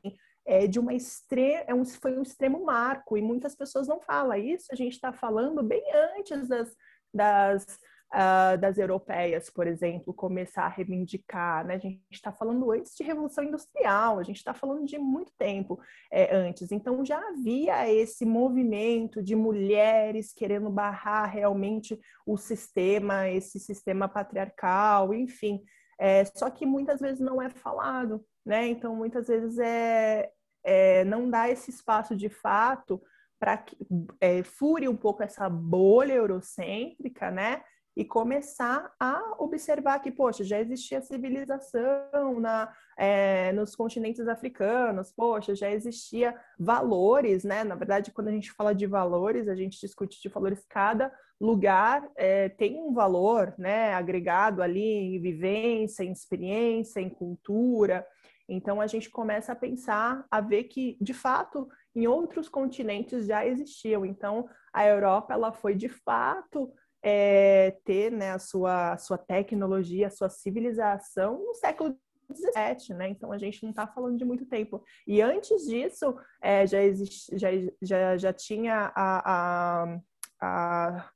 é, 0.48 0.66
de 0.66 0.80
uma 0.80 0.94
extre... 0.94 1.62
é 1.68 1.74
um, 1.74 1.84
foi 1.84 2.18
um 2.18 2.24
extremo 2.24 2.64
marco, 2.64 3.18
e 3.18 3.22
muitas 3.22 3.54
pessoas 3.54 3.88
não 3.88 4.00
falam 4.00 4.38
isso, 4.38 4.68
a 4.72 4.76
gente 4.76 4.94
está 4.94 5.12
falando 5.12 5.62
bem 5.62 5.84
antes 6.18 6.48
das, 6.48 6.74
das, 7.14 7.80
uh, 8.14 8.58
das 8.58 8.78
europeias, 8.78 9.50
por 9.50 9.68
exemplo, 9.68 10.14
começar 10.14 10.64
a 10.64 10.70
reivindicar, 10.70 11.66
né? 11.68 11.76
A 11.76 11.80
gente 11.80 12.02
está 12.12 12.32
falando 12.32 12.72
antes 12.72 12.96
de 12.96 13.04
Revolução 13.04 13.44
Industrial, 13.44 14.20
a 14.20 14.24
gente 14.24 14.38
está 14.38 14.54
falando 14.54 14.86
de 14.86 14.98
muito 14.98 15.34
tempo 15.38 15.80
é, 16.10 16.34
antes, 16.34 16.72
então 16.72 17.04
já 17.04 17.20
havia 17.30 17.92
esse 17.92 18.26
movimento 18.26 19.22
de 19.22 19.36
mulheres 19.36 20.34
querendo 20.34 20.70
barrar 20.70 21.26
realmente 21.26 22.00
o 22.26 22.38
sistema, 22.38 23.28
esse 23.30 23.60
sistema 23.60 24.08
patriarcal, 24.08 25.14
enfim, 25.14 25.62
é, 26.00 26.24
só 26.26 26.50
que 26.50 26.66
muitas 26.66 27.02
vezes 27.02 27.20
não 27.20 27.42
é 27.42 27.50
falado, 27.50 28.24
né? 28.46 28.68
Então, 28.68 28.96
muitas 28.96 29.28
vezes 29.28 29.58
é, 29.58 30.32
é, 30.68 31.06
não 31.06 31.30
dá 31.30 31.50
esse 31.50 31.72
espaço 31.72 32.14
de 32.14 32.28
fato 32.28 33.02
para 33.40 33.56
que 33.56 33.78
é, 34.20 34.44
fure 34.44 34.90
um 34.90 34.98
pouco 34.98 35.24
essa 35.24 35.48
bolha 35.50 36.14
eurocêntrica, 36.14 37.32
né? 37.32 37.62
E 37.96 38.04
começar 38.04 38.92
a 39.00 39.36
observar 39.40 40.00
que, 40.00 40.12
poxa, 40.12 40.44
já 40.44 40.60
existia 40.60 41.02
civilização 41.02 42.40
na, 42.40 42.72
é, 42.98 43.52
nos 43.54 43.76
continentes 43.76 44.28
africanos, 44.28 45.12
poxa, 45.12 45.56
já 45.56 45.72
existia 45.72 46.36
valores, 46.60 47.44
né? 47.46 47.64
Na 47.64 47.76
verdade, 47.76 48.12
quando 48.12 48.28
a 48.28 48.32
gente 48.32 48.52
fala 48.52 48.76
de 48.76 48.86
valores, 48.86 49.48
a 49.48 49.56
gente 49.56 49.80
discute 49.80 50.22
de 50.22 50.30
valores, 50.30 50.66
cada 50.68 51.12
lugar 51.40 52.08
é, 52.16 52.50
tem 52.50 52.78
um 52.78 52.94
valor, 52.94 53.56
né? 53.58 53.94
Agregado 53.94 54.62
ali 54.62 55.16
em 55.16 55.22
vivência, 55.22 56.04
em 56.04 56.12
experiência, 56.12 57.00
em 57.00 57.10
cultura. 57.10 58.06
Então 58.48 58.80
a 58.80 58.88
gente 58.88 59.10
começa 59.10 59.52
a 59.52 59.56
pensar, 59.56 60.26
a 60.32 60.40
ver 60.40 60.66
que 60.66 60.98
de 61.02 61.14
fato 61.14 61.68
em 61.96 62.08
outros 62.08 62.48
continentes 62.48 63.26
já 63.26 63.46
existiam. 63.46 64.06
Então 64.06 64.48
a 64.72 64.86
Europa 64.86 65.34
ela 65.34 65.52
foi 65.52 65.76
de 65.76 65.90
fato 65.90 66.72
é, 67.04 67.78
ter 67.84 68.12
né, 68.12 68.32
a 68.32 68.40
sua, 68.40 68.94
a 68.94 68.98
sua 68.98 69.18
tecnologia, 69.18 70.08
a 70.08 70.12
sua 70.12 70.30
civilização 70.30 71.44
no 71.44 71.54
século 71.54 71.98
17, 72.30 72.94
né? 72.94 73.10
Então 73.10 73.32
a 73.32 73.38
gente 73.38 73.64
não 73.64 73.70
está 73.70 73.88
falando 73.88 74.18
de 74.18 74.26
muito 74.26 74.46
tempo. 74.46 74.84
E 75.06 75.22
antes 75.22 75.66
disso, 75.66 76.18
é, 76.42 76.68
já, 76.68 76.82
existe, 76.82 77.38
já, 77.38 77.50
já, 77.82 78.18
já 78.18 78.34
tinha 78.34 78.92
a, 78.96 79.84
a, 79.84 80.00
a, 80.42 81.12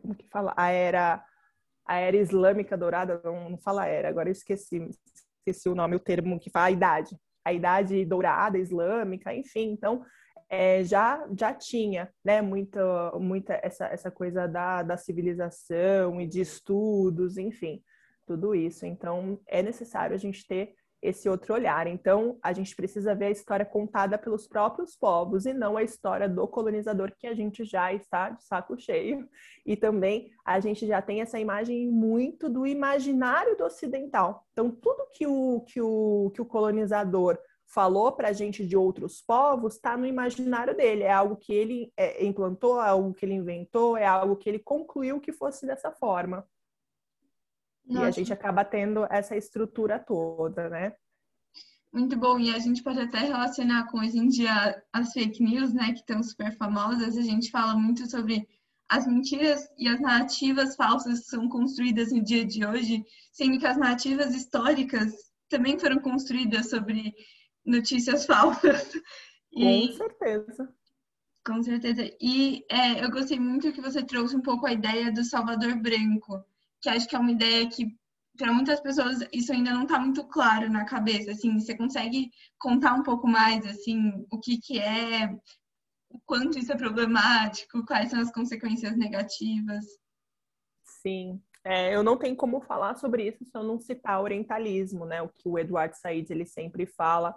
como 0.00 0.14
que 0.14 0.26
fala? 0.28 0.54
A 0.56 0.70
era, 0.70 1.24
a 1.86 1.98
era 1.98 2.16
islâmica 2.16 2.76
dourada, 2.76 3.20
não, 3.22 3.50
não 3.50 3.58
fala 3.58 3.86
era, 3.86 4.08
agora 4.08 4.28
eu 4.28 4.32
esqueci, 4.32 4.88
esqueci 5.38 5.68
o 5.68 5.74
nome, 5.74 5.96
o 5.96 6.00
termo 6.00 6.38
que 6.38 6.50
fala 6.50 6.66
a 6.66 6.70
idade, 6.70 7.16
a 7.44 7.52
idade 7.52 8.04
dourada 8.04 8.58
islâmica, 8.58 9.34
enfim, 9.34 9.70
então 9.70 10.04
é, 10.50 10.82
já 10.82 11.26
já 11.38 11.52
tinha 11.52 12.10
né 12.24 12.40
muita 12.40 13.12
muita 13.18 13.60
essa, 13.62 13.86
essa 13.86 14.10
coisa 14.10 14.46
da, 14.46 14.82
da 14.82 14.96
civilização 14.96 16.20
e 16.20 16.26
de 16.26 16.40
estudos 16.40 17.36
enfim 17.36 17.82
tudo 18.28 18.54
isso. 18.54 18.84
Então 18.84 19.40
é 19.46 19.62
necessário 19.62 20.14
a 20.14 20.18
gente 20.18 20.46
ter 20.46 20.74
esse 21.00 21.28
outro 21.28 21.54
olhar. 21.54 21.86
Então, 21.86 22.38
a 22.42 22.52
gente 22.52 22.74
precisa 22.74 23.14
ver 23.14 23.26
a 23.26 23.30
história 23.30 23.64
contada 23.64 24.18
pelos 24.18 24.46
próprios 24.46 24.96
povos 24.96 25.46
e 25.46 25.52
não 25.52 25.76
a 25.76 25.82
história 25.82 26.28
do 26.28 26.46
colonizador 26.48 27.12
que 27.16 27.26
a 27.26 27.34
gente 27.34 27.64
já 27.64 27.92
está 27.92 28.30
de 28.30 28.44
saco 28.44 28.78
cheio. 28.78 29.28
E 29.64 29.76
também 29.76 30.30
a 30.44 30.58
gente 30.60 30.86
já 30.86 31.00
tem 31.00 31.20
essa 31.20 31.38
imagem 31.38 31.88
muito 31.88 32.48
do 32.48 32.66
imaginário 32.66 33.56
do 33.56 33.64
ocidental. 33.64 34.44
Então, 34.52 34.70
tudo 34.70 35.08
que 35.12 35.26
o, 35.26 35.60
que 35.60 35.80
o, 35.80 36.30
que 36.34 36.42
o 36.42 36.46
colonizador 36.46 37.38
falou 37.68 38.12
para 38.12 38.28
a 38.28 38.32
gente 38.32 38.66
de 38.66 38.76
outros 38.76 39.20
povos 39.20 39.74
está 39.74 39.96
no 39.96 40.06
imaginário 40.06 40.74
dele. 40.74 41.04
É 41.04 41.12
algo 41.12 41.36
que 41.36 41.52
ele 41.52 41.92
é, 41.96 42.24
implantou, 42.24 42.82
é 42.82 42.88
algo 42.88 43.12
que 43.12 43.24
ele 43.26 43.34
inventou, 43.34 43.96
é 43.96 44.06
algo 44.06 44.36
que 44.36 44.48
ele 44.48 44.58
concluiu 44.58 45.20
que 45.20 45.32
fosse 45.32 45.66
dessa 45.66 45.92
forma. 45.92 46.46
Nossa. 47.88 48.06
E 48.06 48.08
a 48.08 48.10
gente 48.10 48.32
acaba 48.32 48.64
tendo 48.64 49.06
essa 49.10 49.36
estrutura 49.36 49.98
toda, 49.98 50.68
né? 50.68 50.92
Muito 51.92 52.18
bom, 52.18 52.38
e 52.38 52.54
a 52.54 52.58
gente 52.58 52.82
pode 52.82 53.00
até 53.00 53.20
relacionar 53.20 53.90
com 53.90 53.98
hoje 53.98 54.18
em 54.18 54.28
dia 54.28 54.82
as 54.92 55.12
fake 55.12 55.42
news, 55.42 55.72
né, 55.72 55.92
que 55.92 56.00
estão 56.00 56.22
super 56.22 56.54
famosas. 56.56 57.16
A 57.16 57.22
gente 57.22 57.50
fala 57.50 57.74
muito 57.74 58.08
sobre 58.10 58.46
as 58.90 59.06
mentiras 59.06 59.66
e 59.78 59.88
as 59.88 59.98
narrativas 59.98 60.76
falsas 60.76 61.26
são 61.26 61.48
construídas 61.48 62.12
no 62.12 62.22
dia 62.22 62.44
de 62.44 62.64
hoje, 62.64 63.04
sendo 63.32 63.58
que 63.58 63.66
as 63.66 63.78
narrativas 63.78 64.34
históricas 64.34 65.14
também 65.48 65.78
foram 65.78 65.98
construídas 65.98 66.68
sobre 66.68 67.14
notícias 67.64 68.24
falsas. 68.26 68.94
E, 69.50 69.88
com 69.88 69.92
certeza. 69.94 70.74
Com 71.46 71.62
certeza. 71.62 72.10
E 72.20 72.66
é, 72.70 73.02
eu 73.02 73.10
gostei 73.10 73.40
muito 73.40 73.72
que 73.72 73.80
você 73.80 74.02
trouxe 74.02 74.36
um 74.36 74.42
pouco 74.42 74.66
a 74.66 74.72
ideia 74.72 75.10
do 75.10 75.24
Salvador 75.24 75.74
Branco, 75.80 76.44
que 76.80 76.88
acho 76.88 77.08
que 77.08 77.16
é 77.16 77.18
uma 77.18 77.32
ideia 77.32 77.68
que 77.68 77.86
para 78.36 78.52
muitas 78.52 78.80
pessoas 78.80 79.18
isso 79.32 79.52
ainda 79.52 79.72
não 79.72 79.82
está 79.82 79.98
muito 79.98 80.24
claro 80.24 80.70
na 80.70 80.84
cabeça. 80.84 81.32
Assim, 81.32 81.58
você 81.58 81.76
consegue 81.76 82.30
contar 82.58 82.94
um 82.94 83.02
pouco 83.02 83.26
mais 83.26 83.66
assim 83.66 84.24
o 84.30 84.38
que 84.38 84.58
que 84.58 84.78
é, 84.78 85.26
o 86.08 86.20
quanto 86.24 86.58
isso 86.58 86.72
é 86.72 86.76
problemático, 86.76 87.84
quais 87.84 88.10
são 88.10 88.20
as 88.20 88.32
consequências 88.32 88.96
negativas? 88.96 89.84
Sim, 90.84 91.40
é, 91.64 91.94
eu 91.94 92.02
não 92.02 92.16
tenho 92.16 92.36
como 92.36 92.60
falar 92.60 92.94
sobre 92.96 93.28
isso 93.28 93.44
se 93.44 93.50
eu 93.54 93.62
não 93.62 93.78
citar 93.78 94.22
orientalismo, 94.22 95.04
né? 95.04 95.20
O 95.20 95.28
que 95.28 95.48
o 95.48 95.58
Eduardo 95.58 95.96
Said 95.96 96.30
ele 96.30 96.46
sempre 96.46 96.86
fala 96.86 97.36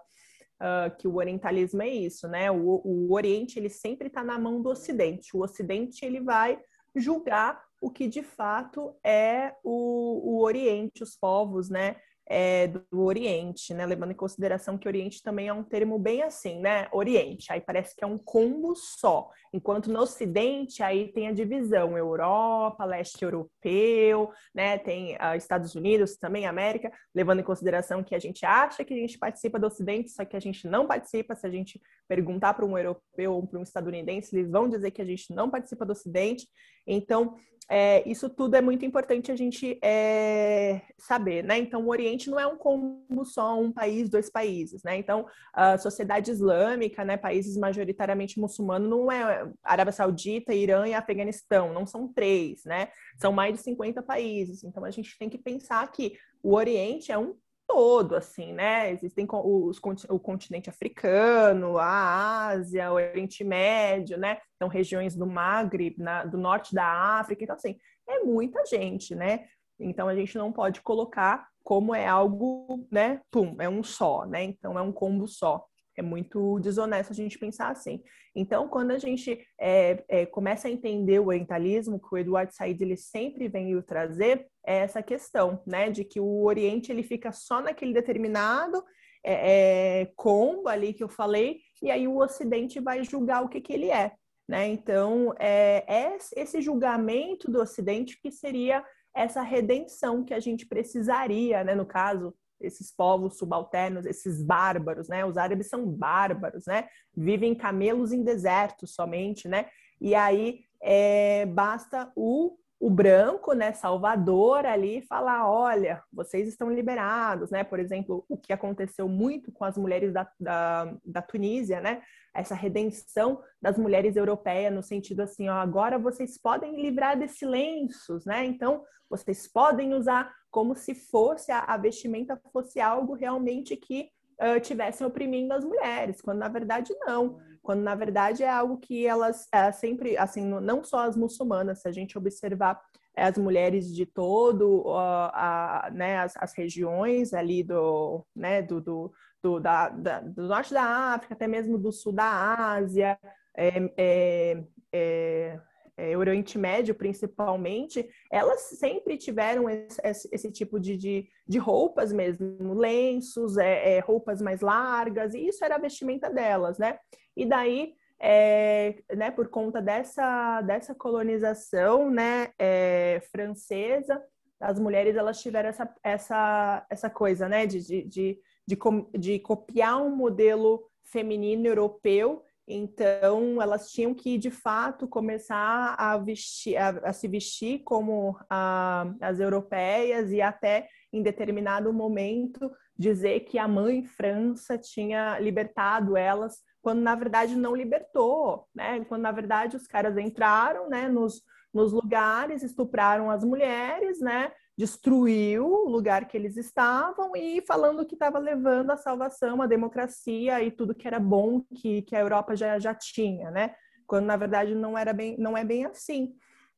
uh, 0.61 0.95
que 0.97 1.07
o 1.07 1.15
orientalismo 1.15 1.81
é 1.81 1.89
isso, 1.89 2.27
né? 2.27 2.51
O, 2.51 2.81
o 2.83 3.13
Oriente 3.13 3.57
ele 3.57 3.69
sempre 3.69 4.07
está 4.07 4.23
na 4.23 4.37
mão 4.39 4.61
do 4.61 4.69
Ocidente. 4.69 5.35
O 5.35 5.41
Ocidente 5.41 6.05
ele 6.05 6.21
vai 6.21 6.59
julgar 6.95 7.61
o 7.81 7.89
que 7.89 8.07
de 8.07 8.23
fato 8.23 8.95
é 9.03 9.53
o, 9.63 10.37
o 10.37 10.43
Oriente, 10.43 11.03
os 11.03 11.17
povos, 11.17 11.69
né? 11.69 11.97
é, 12.33 12.67
do 12.67 13.01
Oriente, 13.01 13.73
né? 13.73 13.85
Levando 13.85 14.11
em 14.11 14.15
consideração 14.15 14.77
que 14.77 14.87
Oriente 14.87 15.21
também 15.21 15.49
é 15.49 15.53
um 15.53 15.65
termo 15.65 15.99
bem 15.99 16.23
assim, 16.23 16.61
né? 16.61 16.87
Oriente, 16.93 17.51
aí 17.51 17.59
parece 17.59 17.93
que 17.93 18.05
é 18.05 18.07
um 18.07 18.17
combo 18.17 18.73
só. 18.73 19.29
Enquanto 19.53 19.91
no 19.91 19.99
Ocidente, 19.99 20.81
aí 20.81 21.11
tem 21.11 21.27
a 21.27 21.33
divisão 21.33 21.97
Europa, 21.97 22.85
leste 22.85 23.21
europeu, 23.21 24.31
né? 24.55 24.77
Tem 24.77 25.15
uh, 25.15 25.35
Estados 25.35 25.75
Unidos 25.75 26.15
também, 26.15 26.45
América, 26.45 26.89
levando 27.13 27.41
em 27.41 27.43
consideração 27.43 28.01
que 28.01 28.15
a 28.15 28.19
gente 28.19 28.45
acha 28.45 28.85
que 28.85 28.93
a 28.93 28.97
gente 28.97 29.17
participa 29.17 29.59
do 29.59 29.67
Ocidente, 29.67 30.09
só 30.09 30.23
que 30.23 30.37
a 30.37 30.41
gente 30.41 30.65
não 30.67 30.87
participa. 30.87 31.35
Se 31.35 31.45
a 31.45 31.49
gente 31.49 31.81
perguntar 32.07 32.53
para 32.53 32.65
um 32.65 32.77
europeu 32.77 33.33
ou 33.33 33.45
para 33.45 33.59
um 33.59 33.63
estadunidense, 33.63 34.33
eles 34.33 34.49
vão 34.49 34.69
dizer 34.69 34.91
que 34.91 35.01
a 35.01 35.05
gente 35.05 35.33
não 35.33 35.49
participa 35.49 35.85
do 35.85 35.91
Ocidente. 35.91 36.47
Então, 36.85 37.35
é, 37.73 38.03
isso 38.05 38.29
tudo 38.29 38.55
é 38.55 38.61
muito 38.61 38.83
importante 38.83 39.31
a 39.31 39.35
gente 39.35 39.79
é, 39.81 40.81
saber, 40.97 41.41
né? 41.41 41.57
Então, 41.57 41.85
o 41.85 41.89
Oriente 41.89 42.29
não 42.29 42.37
é 42.37 42.45
um 42.45 42.57
combo 42.57 43.23
só, 43.23 43.57
um 43.57 43.71
país, 43.71 44.09
dois 44.09 44.29
países, 44.29 44.83
né? 44.83 44.97
Então, 44.97 45.25
a 45.53 45.77
sociedade 45.77 46.29
islâmica, 46.29 47.05
né, 47.05 47.15
países 47.15 47.55
majoritariamente 47.55 48.41
muçulmanos, 48.41 48.89
não 48.89 49.09
é 49.09 49.49
Arábia 49.63 49.93
Saudita, 49.93 50.53
Irã 50.53 50.85
e 50.85 50.93
Afeganistão, 50.93 51.73
não 51.73 51.85
são 51.85 52.11
três, 52.11 52.65
né? 52.65 52.89
São 53.17 53.31
mais 53.31 53.55
de 53.55 53.61
50 53.61 54.03
países. 54.03 54.65
Então, 54.65 54.83
a 54.83 54.91
gente 54.91 55.17
tem 55.17 55.29
que 55.29 55.37
pensar 55.37 55.89
que 55.93 56.17
o 56.43 56.55
Oriente 56.55 57.09
é 57.09 57.17
um 57.17 57.35
todo, 57.71 58.17
assim, 58.17 58.51
né? 58.51 58.91
Existem 58.91 59.25
os, 59.31 59.79
o 60.09 60.19
continente 60.19 60.69
africano, 60.69 61.77
a 61.77 62.47
Ásia, 62.47 62.91
o 62.91 62.95
Oriente 62.95 63.45
Médio, 63.45 64.17
né? 64.17 64.39
Então, 64.55 64.67
regiões 64.67 65.15
do 65.15 65.25
Magre, 65.25 65.95
na, 65.97 66.25
do 66.25 66.37
norte 66.37 66.75
da 66.75 66.85
África. 67.19 67.43
Então, 67.43 67.55
assim, 67.55 67.77
é 68.07 68.19
muita 68.19 68.65
gente, 68.65 69.15
né? 69.15 69.45
Então, 69.79 70.09
a 70.09 70.15
gente 70.15 70.37
não 70.37 70.51
pode 70.51 70.81
colocar 70.81 71.47
como 71.63 71.95
é 71.95 72.05
algo, 72.05 72.85
né? 72.91 73.21
Pum, 73.31 73.55
é 73.57 73.69
um 73.69 73.81
só, 73.81 74.25
né? 74.25 74.43
Então, 74.43 74.77
é 74.77 74.81
um 74.81 74.91
combo 74.91 75.25
só. 75.25 75.65
É 76.01 76.03
muito 76.03 76.59
desonesto 76.59 77.11
a 77.11 77.15
gente 77.15 77.37
pensar 77.37 77.69
assim. 77.69 78.01
Então, 78.35 78.67
quando 78.67 78.89
a 78.89 78.97
gente 78.97 79.39
é, 79.59 80.03
é, 80.09 80.25
começa 80.25 80.67
a 80.67 80.71
entender 80.71 81.19
o 81.19 81.27
orientalismo, 81.27 81.99
que 81.99 82.07
o 82.11 82.17
Eduardo 82.17 82.51
Said 82.55 82.81
ele 82.81 82.97
sempre 82.97 83.47
vem 83.47 83.79
trazer, 83.83 84.47
é 84.65 84.77
essa 84.77 85.03
questão, 85.03 85.61
né, 85.65 85.91
de 85.91 86.03
que 86.03 86.19
o 86.19 86.43
Oriente 86.43 86.91
ele 86.91 87.03
fica 87.03 87.31
só 87.31 87.61
naquele 87.61 87.93
determinado 87.93 88.83
é, 89.23 90.01
é, 90.01 90.05
combo 90.15 90.67
ali 90.67 90.91
que 90.91 91.03
eu 91.03 91.09
falei, 91.09 91.59
e 91.83 91.91
aí 91.91 92.07
o 92.07 92.17
Ocidente 92.17 92.79
vai 92.79 93.03
julgar 93.03 93.43
o 93.43 93.49
que, 93.49 93.61
que 93.61 93.73
ele 93.73 93.91
é. 93.91 94.11
Né? 94.49 94.67
Então, 94.69 95.35
é, 95.39 95.85
é 95.87 96.17
esse 96.35 96.61
julgamento 96.61 97.49
do 97.49 97.61
Ocidente 97.61 98.19
que 98.19 98.31
seria 98.31 98.83
essa 99.15 99.43
redenção 99.43 100.23
que 100.23 100.33
a 100.33 100.39
gente 100.39 100.65
precisaria, 100.65 101.63
né? 101.63 101.75
no 101.75 101.85
caso, 101.85 102.33
esses 102.61 102.91
povos 102.91 103.37
subalternos, 103.37 104.05
esses 104.05 104.41
bárbaros, 104.41 105.07
né? 105.07 105.25
Os 105.25 105.37
árabes 105.37 105.67
são 105.67 105.85
bárbaros, 105.85 106.65
né? 106.65 106.87
Vivem 107.15 107.55
camelos 107.55 108.11
em 108.11 108.23
desertos 108.23 108.93
somente, 108.93 109.47
né? 109.47 109.67
E 109.99 110.15
aí 110.15 110.61
é, 110.81 111.45
basta 111.45 112.11
o, 112.15 112.57
o 112.79 112.89
branco, 112.89 113.53
né, 113.53 113.73
Salvador 113.73 114.65
ali 114.65 115.03
falar, 115.03 115.47
olha, 115.47 116.01
vocês 116.11 116.47
estão 116.47 116.71
liberados, 116.71 117.51
né? 117.51 117.63
Por 117.63 117.79
exemplo, 117.79 118.25
o 118.27 118.35
que 118.35 118.51
aconteceu 118.51 119.07
muito 119.07 119.51
com 119.51 119.63
as 119.63 119.77
mulheres 119.77 120.11
da, 120.11 120.27
da, 120.39 120.93
da 121.05 121.21
Tunísia, 121.21 121.79
né? 121.79 122.01
Essa 122.33 122.55
redenção 122.55 123.43
das 123.61 123.77
mulheres 123.77 124.15
europeias 124.15 124.73
no 124.73 124.81
sentido 124.81 125.21
assim, 125.21 125.49
ó, 125.49 125.55
agora 125.55 125.99
vocês 125.99 126.37
podem 126.37 126.81
livrar 126.81 127.19
desses 127.19 127.47
lenços, 127.47 128.25
né? 128.25 128.45
Então, 128.45 128.83
vocês 129.07 129.47
podem 129.47 129.93
usar 129.93 130.33
como 130.51 130.75
se 130.75 130.93
fosse 130.93 131.51
a, 131.51 131.59
a 131.59 131.77
vestimenta 131.77 132.39
fosse 132.51 132.79
algo 132.79 133.13
realmente 133.13 133.75
que 133.75 134.09
uh, 134.39 134.59
tivessem 134.59 135.07
oprimindo 135.07 135.53
as 135.53 135.63
mulheres, 135.63 136.21
quando 136.21 136.39
na 136.39 136.49
verdade 136.49 136.93
não. 136.99 137.39
Quando 137.63 137.81
na 137.81 137.95
verdade 137.95 138.43
é 138.43 138.49
algo 138.49 138.77
que 138.77 139.05
elas 139.05 139.47
é, 139.53 139.71
sempre, 139.71 140.17
assim, 140.17 140.43
não 140.43 140.83
só 140.83 141.07
as 141.07 141.15
muçulmanas, 141.15 141.81
se 141.81 141.87
a 141.87 141.91
gente 141.91 142.17
observar 142.17 142.81
é, 143.15 143.23
as 143.23 143.37
mulheres 143.37 143.93
de 143.93 144.05
todo 144.05 144.81
uh, 144.81 145.29
a, 145.33 145.89
né, 145.93 146.17
as, 146.17 146.33
as, 146.37 146.53
regiões 146.53 147.33
ali 147.33 147.61
do, 147.63 148.25
né, 148.35 148.61
do, 148.61 148.81
do, 148.81 149.11
do, 149.43 149.59
da, 149.59 149.89
da, 149.89 150.21
do 150.21 150.47
norte 150.47 150.73
da 150.73 151.13
África, 151.13 151.33
até 151.33 151.47
mesmo 151.47 151.77
do 151.77 151.91
sul 151.91 152.13
da 152.13 152.73
Ásia, 152.73 153.19
é, 153.55 153.91
é, 153.97 154.63
é 154.91 155.59
é, 155.97 156.17
Oriente 156.17 156.57
Médio 156.57 156.95
principalmente, 156.95 158.07
elas 158.31 158.61
sempre 158.79 159.17
tiveram 159.17 159.69
esse, 159.69 160.29
esse 160.31 160.51
tipo 160.51 160.79
de, 160.79 160.97
de, 160.97 161.27
de, 161.47 161.57
roupas 161.57 162.11
mesmo, 162.11 162.73
lenços, 162.73 163.57
é, 163.57 163.97
é, 163.97 163.99
roupas 163.99 164.41
mais 164.41 164.61
largas, 164.61 165.33
e 165.33 165.47
isso 165.47 165.63
era 165.63 165.75
a 165.75 165.79
vestimenta 165.79 166.29
delas, 166.29 166.77
né? 166.77 166.97
E 167.35 167.45
daí, 167.45 167.93
é, 168.19 168.95
né, 169.15 169.31
por 169.31 169.49
conta 169.49 169.81
dessa, 169.81 170.61
dessa 170.61 170.93
colonização 170.93 172.09
né, 172.09 172.49
é, 172.59 173.21
francesa, 173.31 174.21
as 174.59 174.79
mulheres 174.79 175.15
elas 175.15 175.41
tiveram 175.41 175.69
essa, 175.69 175.95
essa, 176.03 176.85
essa 176.89 177.09
coisa, 177.09 177.49
né, 177.49 177.65
de, 177.65 177.79
de, 177.79 178.03
de, 178.03 178.39
de, 178.67 178.77
de 179.17 179.39
copiar 179.39 180.01
um 180.01 180.15
modelo 180.15 180.83
feminino 181.03 181.67
europeu 181.67 182.43
então, 182.67 183.61
elas 183.61 183.91
tinham 183.91 184.13
que, 184.13 184.37
de 184.37 184.51
fato, 184.51 185.07
começar 185.07 185.95
a, 185.97 186.17
vestir, 186.17 186.77
a, 186.77 186.89
a 187.09 187.13
se 187.13 187.27
vestir 187.27 187.79
como 187.83 188.37
a, 188.49 189.11
as 189.19 189.39
europeias 189.39 190.31
e 190.31 190.41
até, 190.41 190.87
em 191.11 191.21
determinado 191.21 191.91
momento, 191.91 192.71
dizer 192.97 193.41
que 193.41 193.57
a 193.57 193.67
mãe 193.67 194.03
França 194.03 194.77
tinha 194.77 195.39
libertado 195.39 196.15
elas, 196.15 196.59
quando, 196.81 197.01
na 197.01 197.15
verdade, 197.15 197.55
não 197.55 197.75
libertou, 197.75 198.67
né? 198.73 199.03
Quando, 199.05 199.21
na 199.21 199.31
verdade, 199.31 199.75
os 199.75 199.87
caras 199.87 200.17
entraram 200.17 200.89
né, 200.89 201.07
nos, 201.07 201.41
nos 201.73 201.91
lugares, 201.91 202.63
estupraram 202.63 203.29
as 203.29 203.43
mulheres, 203.43 204.19
né? 204.19 204.51
Destruiu 204.81 205.63
o 205.67 205.87
lugar 205.87 206.27
que 206.27 206.35
eles 206.35 206.57
estavam 206.57 207.35
e 207.35 207.61
falando 207.67 208.03
que 208.03 208.15
estava 208.15 208.39
levando 208.39 208.89
a 208.89 208.97
salvação, 208.97 209.61
a 209.61 209.67
democracia 209.67 210.59
e 210.63 210.71
tudo 210.71 210.95
que 210.95 211.07
era 211.07 211.19
bom 211.19 211.61
que, 211.75 212.01
que 212.01 212.15
a 212.15 212.19
Europa 212.19 212.55
já, 212.55 212.79
já 212.79 212.91
tinha, 212.95 213.51
né? 213.51 213.75
Quando 214.07 214.25
na 214.25 214.35
verdade 214.35 214.73
não 214.73 214.97
era 214.97 215.13
bem, 215.13 215.37
não 215.37 215.55
é 215.55 215.63
bem 215.63 215.85
assim. 215.85 216.33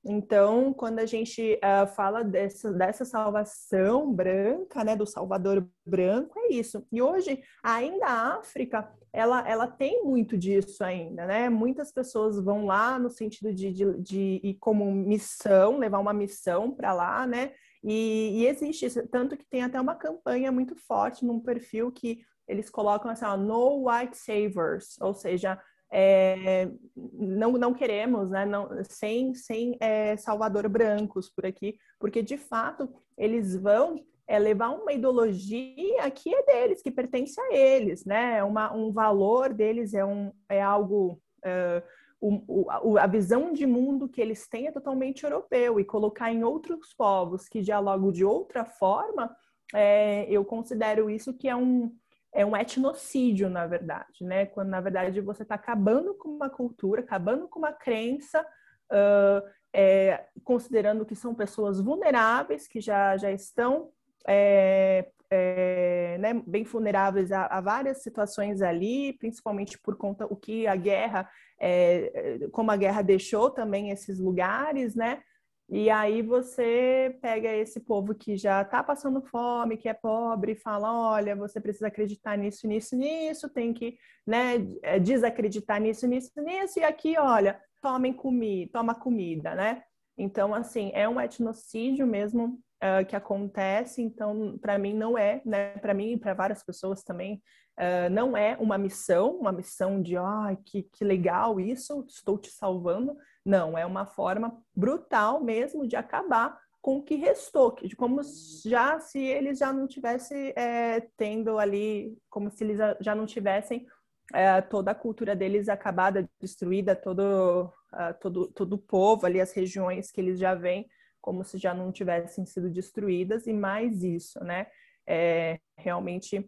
Então, 0.06 0.74
quando 0.74 1.00
a 1.00 1.06
gente 1.06 1.58
uh, 1.63 1.88
fala 1.96 2.26
dessa, 2.26 2.74
dessa 2.74 3.06
salvação 3.06 4.13
branca, 4.13 4.84
né, 4.84 4.98
do 4.98 5.06
Salvador 5.06 5.66
branco, 5.86 6.38
é 6.38 6.56
isso. 6.56 6.86
E 6.92 7.02
hoje, 7.02 7.42
ainda 7.63 8.06
a 8.06 8.38
África, 8.38 8.92
ela, 9.13 9.48
ela 9.48 9.66
tem 9.66 10.04
muito 10.04 10.38
disso 10.38 10.84
ainda, 10.84 11.26
né? 11.26 11.48
Muitas 11.48 11.89
pessoas 11.89 12.38
vão 12.38 12.66
lá 12.66 13.00
no 13.00 13.10
sentido 13.10 13.54
de, 13.54 13.72
de, 13.72 13.98
de 13.98 14.42
ir 14.44 14.56
como 14.56 14.92
missão, 14.92 15.78
levar 15.78 16.00
uma 16.00 16.12
missão 16.12 16.70
para 16.70 16.92
lá, 16.92 17.26
né? 17.26 17.54
E, 17.84 18.41
e, 18.41 18.48
existe 18.48 18.86
isso, 18.86 19.06
tanto 19.10 19.36
que 19.36 19.46
tem 19.46 19.63
até 19.63 19.80
uma 19.80 19.96
campanha 19.96 20.52
muito 20.52 20.76
forte 20.76 21.26
num 21.26 21.39
perfil 21.39 21.91
que 21.91 22.22
eles 22.48 22.69
colocam 22.69 23.12
assim, 23.12 23.26
ó, 23.26 23.36
no 23.36 23.89
white 23.89 24.17
savers, 24.17 24.96
ou 25.02 25.13
seja, 25.13 25.62
é, 25.91 26.69
não, 26.96 27.52
não 27.54 27.74
queremos, 27.74 28.30
né, 28.30 28.46
não, 28.46 28.69
sem, 28.84 29.34
sem 29.36 29.78
é, 29.80 30.15
salvador 30.17 30.67
brancos 30.69 31.30
por 31.30 31.46
aqui, 31.46 31.78
porque 32.00 32.22
de 32.22 32.38
fato 32.38 32.89
eles 33.17 33.56
vão 33.56 33.96
é, 34.28 34.39
levar 34.39 34.69
uma 34.69 34.93
ideologia 34.93 36.10
que 36.12 36.34
é 36.34 36.43
deles, 36.43 36.82
que 36.82 36.89
pertence 36.91 37.39
a 37.39 37.54
eles, 37.54 38.06
né, 38.06 38.43
uma, 38.43 38.74
um 38.74 38.91
valor 38.91 39.54
deles 39.54 39.93
é, 39.93 40.06
um, 40.06 40.32
é 40.50 40.62
algo... 40.62 41.22
Uh, 41.46 41.84
o, 42.26 42.66
o, 42.94 42.98
a 42.98 43.06
visão 43.06 43.52
de 43.52 43.66
mundo 43.66 44.08
que 44.08 44.22
eles 44.22 44.48
têm 44.48 44.68
é 44.68 44.72
totalmente 44.72 45.24
europeu 45.24 45.78
e 45.78 45.84
colocar 45.84 46.32
em 46.32 46.42
outros 46.42 46.94
povos 46.94 47.50
que 47.50 47.62
dialogam 47.62 48.14
de 48.14 48.24
outra 48.24 48.64
forma, 48.64 49.36
é, 49.74 50.26
eu 50.30 50.46
considero 50.46 51.10
isso 51.10 51.34
que 51.34 51.50
é 51.50 51.56
um, 51.56 51.94
é 52.32 52.46
um 52.46 52.56
etnocídio, 52.56 53.50
na 53.50 53.68
verdade, 53.68 54.24
né? 54.24 54.46
Quando, 54.46 54.70
na 54.70 54.80
verdade, 54.80 55.20
você 55.20 55.44
está 55.44 55.56
acabando 55.56 56.14
com 56.14 56.30
uma 56.30 56.50
cultura, 56.50 57.02
acabando 57.02 57.50
com 57.50 57.60
uma 57.60 57.74
crença, 57.74 58.42
uh, 58.42 59.46
é, 59.74 60.26
considerando 60.46 61.06
que 61.06 61.16
são 61.16 61.36
pessoas 61.36 61.82
vulneráveis, 61.82 62.70
que 62.70 62.80
já, 62.80 63.18
já 63.18 63.32
estão 63.32 63.90
é, 64.26 65.12
é, 65.34 66.17
né, 66.19 66.34
bem 66.46 66.63
vulneráveis 66.63 67.32
a, 67.32 67.46
a, 67.48 67.60
várias 67.60 68.04
situações 68.04 68.62
ali, 68.62 69.13
principalmente 69.13 69.80
por 69.80 69.98
conta 69.98 70.26
o 70.26 70.36
que 70.36 70.67
a 70.67 70.76
guerra, 70.76 71.28
é, 71.60 72.48
como 72.52 72.69
a 72.69 72.76
guerra 72.78 73.02
deixou 73.02 73.50
também 73.50 73.89
esses 73.89 74.19
lugares, 74.19 74.96
né? 74.96 75.22
E 75.69 75.89
aí 75.89 76.22
você 76.22 77.17
pega 77.22 77.50
esse 77.52 77.80
povo 77.80 78.13
que 78.13 78.38
já 78.38 78.62
está 78.62 78.84
passando 78.84 79.22
fome, 79.22 79.78
que 79.78 79.89
é 79.89 79.93
pobre, 79.93 80.52
e 80.52 80.56
fala, 80.56 80.91
olha, 80.93 81.36
você 81.36 81.60
precisa 81.60 81.88
acreditar 81.88 82.38
nisso, 82.38 82.67
nisso, 82.67 82.96
nisso, 82.96 83.50
tem 83.50 83.74
que 83.74 83.98
né, 84.28 84.56
é, 84.84 85.00
desacreditar 85.00 85.82
nisso, 85.82 86.06
nisso, 86.06 86.32
nisso, 86.38 86.80
e 86.80 86.84
aqui, 86.84 87.17
olha, 87.17 87.60
tomem 87.82 88.13
comida, 88.13 88.72
toma 88.74 88.93
comida, 88.93 89.56
né? 89.56 89.84
Então, 90.17 90.54
assim, 90.54 90.91
é 90.93 91.10
um 91.10 91.19
etnocídio 91.19 92.06
mesmo 92.06 92.60
uh, 92.84 93.06
que 93.06 93.15
acontece, 93.15 94.02
então, 94.02 94.58
para 94.60 94.78
mim 94.78 94.93
não 94.93 95.17
é, 95.17 95.41
né? 95.46 95.78
Para 95.78 95.93
mim 95.93 96.12
e 96.12 96.17
para 96.17 96.34
várias 96.34 96.63
pessoas 96.63 97.04
também, 97.04 97.41
uh, 97.80 98.10
não 98.12 98.36
é 98.36 98.58
uma 98.60 98.78
missão, 98.78 99.38
uma 99.38 99.52
missão 99.52 100.02
de, 100.02 100.17
ah, 100.17 100.56
que, 100.65 100.84
que 100.84 101.06
legal 101.06 101.60
isso, 101.60 102.06
estou 102.08 102.38
te 102.38 102.52
salvando. 102.52 103.15
Não, 103.46 103.78
é 103.78 103.86
uma 103.86 104.06
forma 104.06 104.62
brutal 104.76 105.41
mesmo 105.41 105.88
de 105.88 105.96
acabar 105.96 106.60
com 106.82 106.98
o 106.98 107.04
que 107.04 107.15
restou, 107.15 107.74
de 107.82 107.96
como 107.96 108.19
já 108.65 109.00
se 109.00 109.17
eles 109.17 109.58
já 109.58 109.72
não 109.72 109.88
tivessem 109.88 110.52
é, 110.54 111.00
tendo 111.15 111.58
ali, 111.58 112.13
como 112.30 112.52
se 112.52 112.62
eles 112.62 112.78
já 113.00 113.15
não 113.15 113.26
tivessem 113.26 113.88
é, 114.34 114.60
toda 114.62 114.91
a 114.91 114.96
cultura 114.96 115.34
deles 115.34 115.69
acabada, 115.69 116.30
destruída, 116.41 116.93
todo, 116.93 117.72
uh, 117.93 118.13
todo, 118.19 118.48
todo 118.48 118.74
o 118.74 118.78
povo 118.78 119.26
ali, 119.26 119.39
as 119.39 119.54
regiões 119.54 120.12
que 120.12 120.19
eles 120.19 120.38
já 120.38 120.56
vêm, 120.56 120.86
como 121.24 121.42
se 121.46 121.58
já 121.58 121.74
não 121.74 121.90
tivessem 121.90 122.46
sido 122.46 122.70
destruídas, 122.70 123.48
e 123.48 123.54
mais 123.54 124.04
isso, 124.04 124.44
né? 124.44 124.68
É, 125.08 125.58
realmente, 125.78 126.46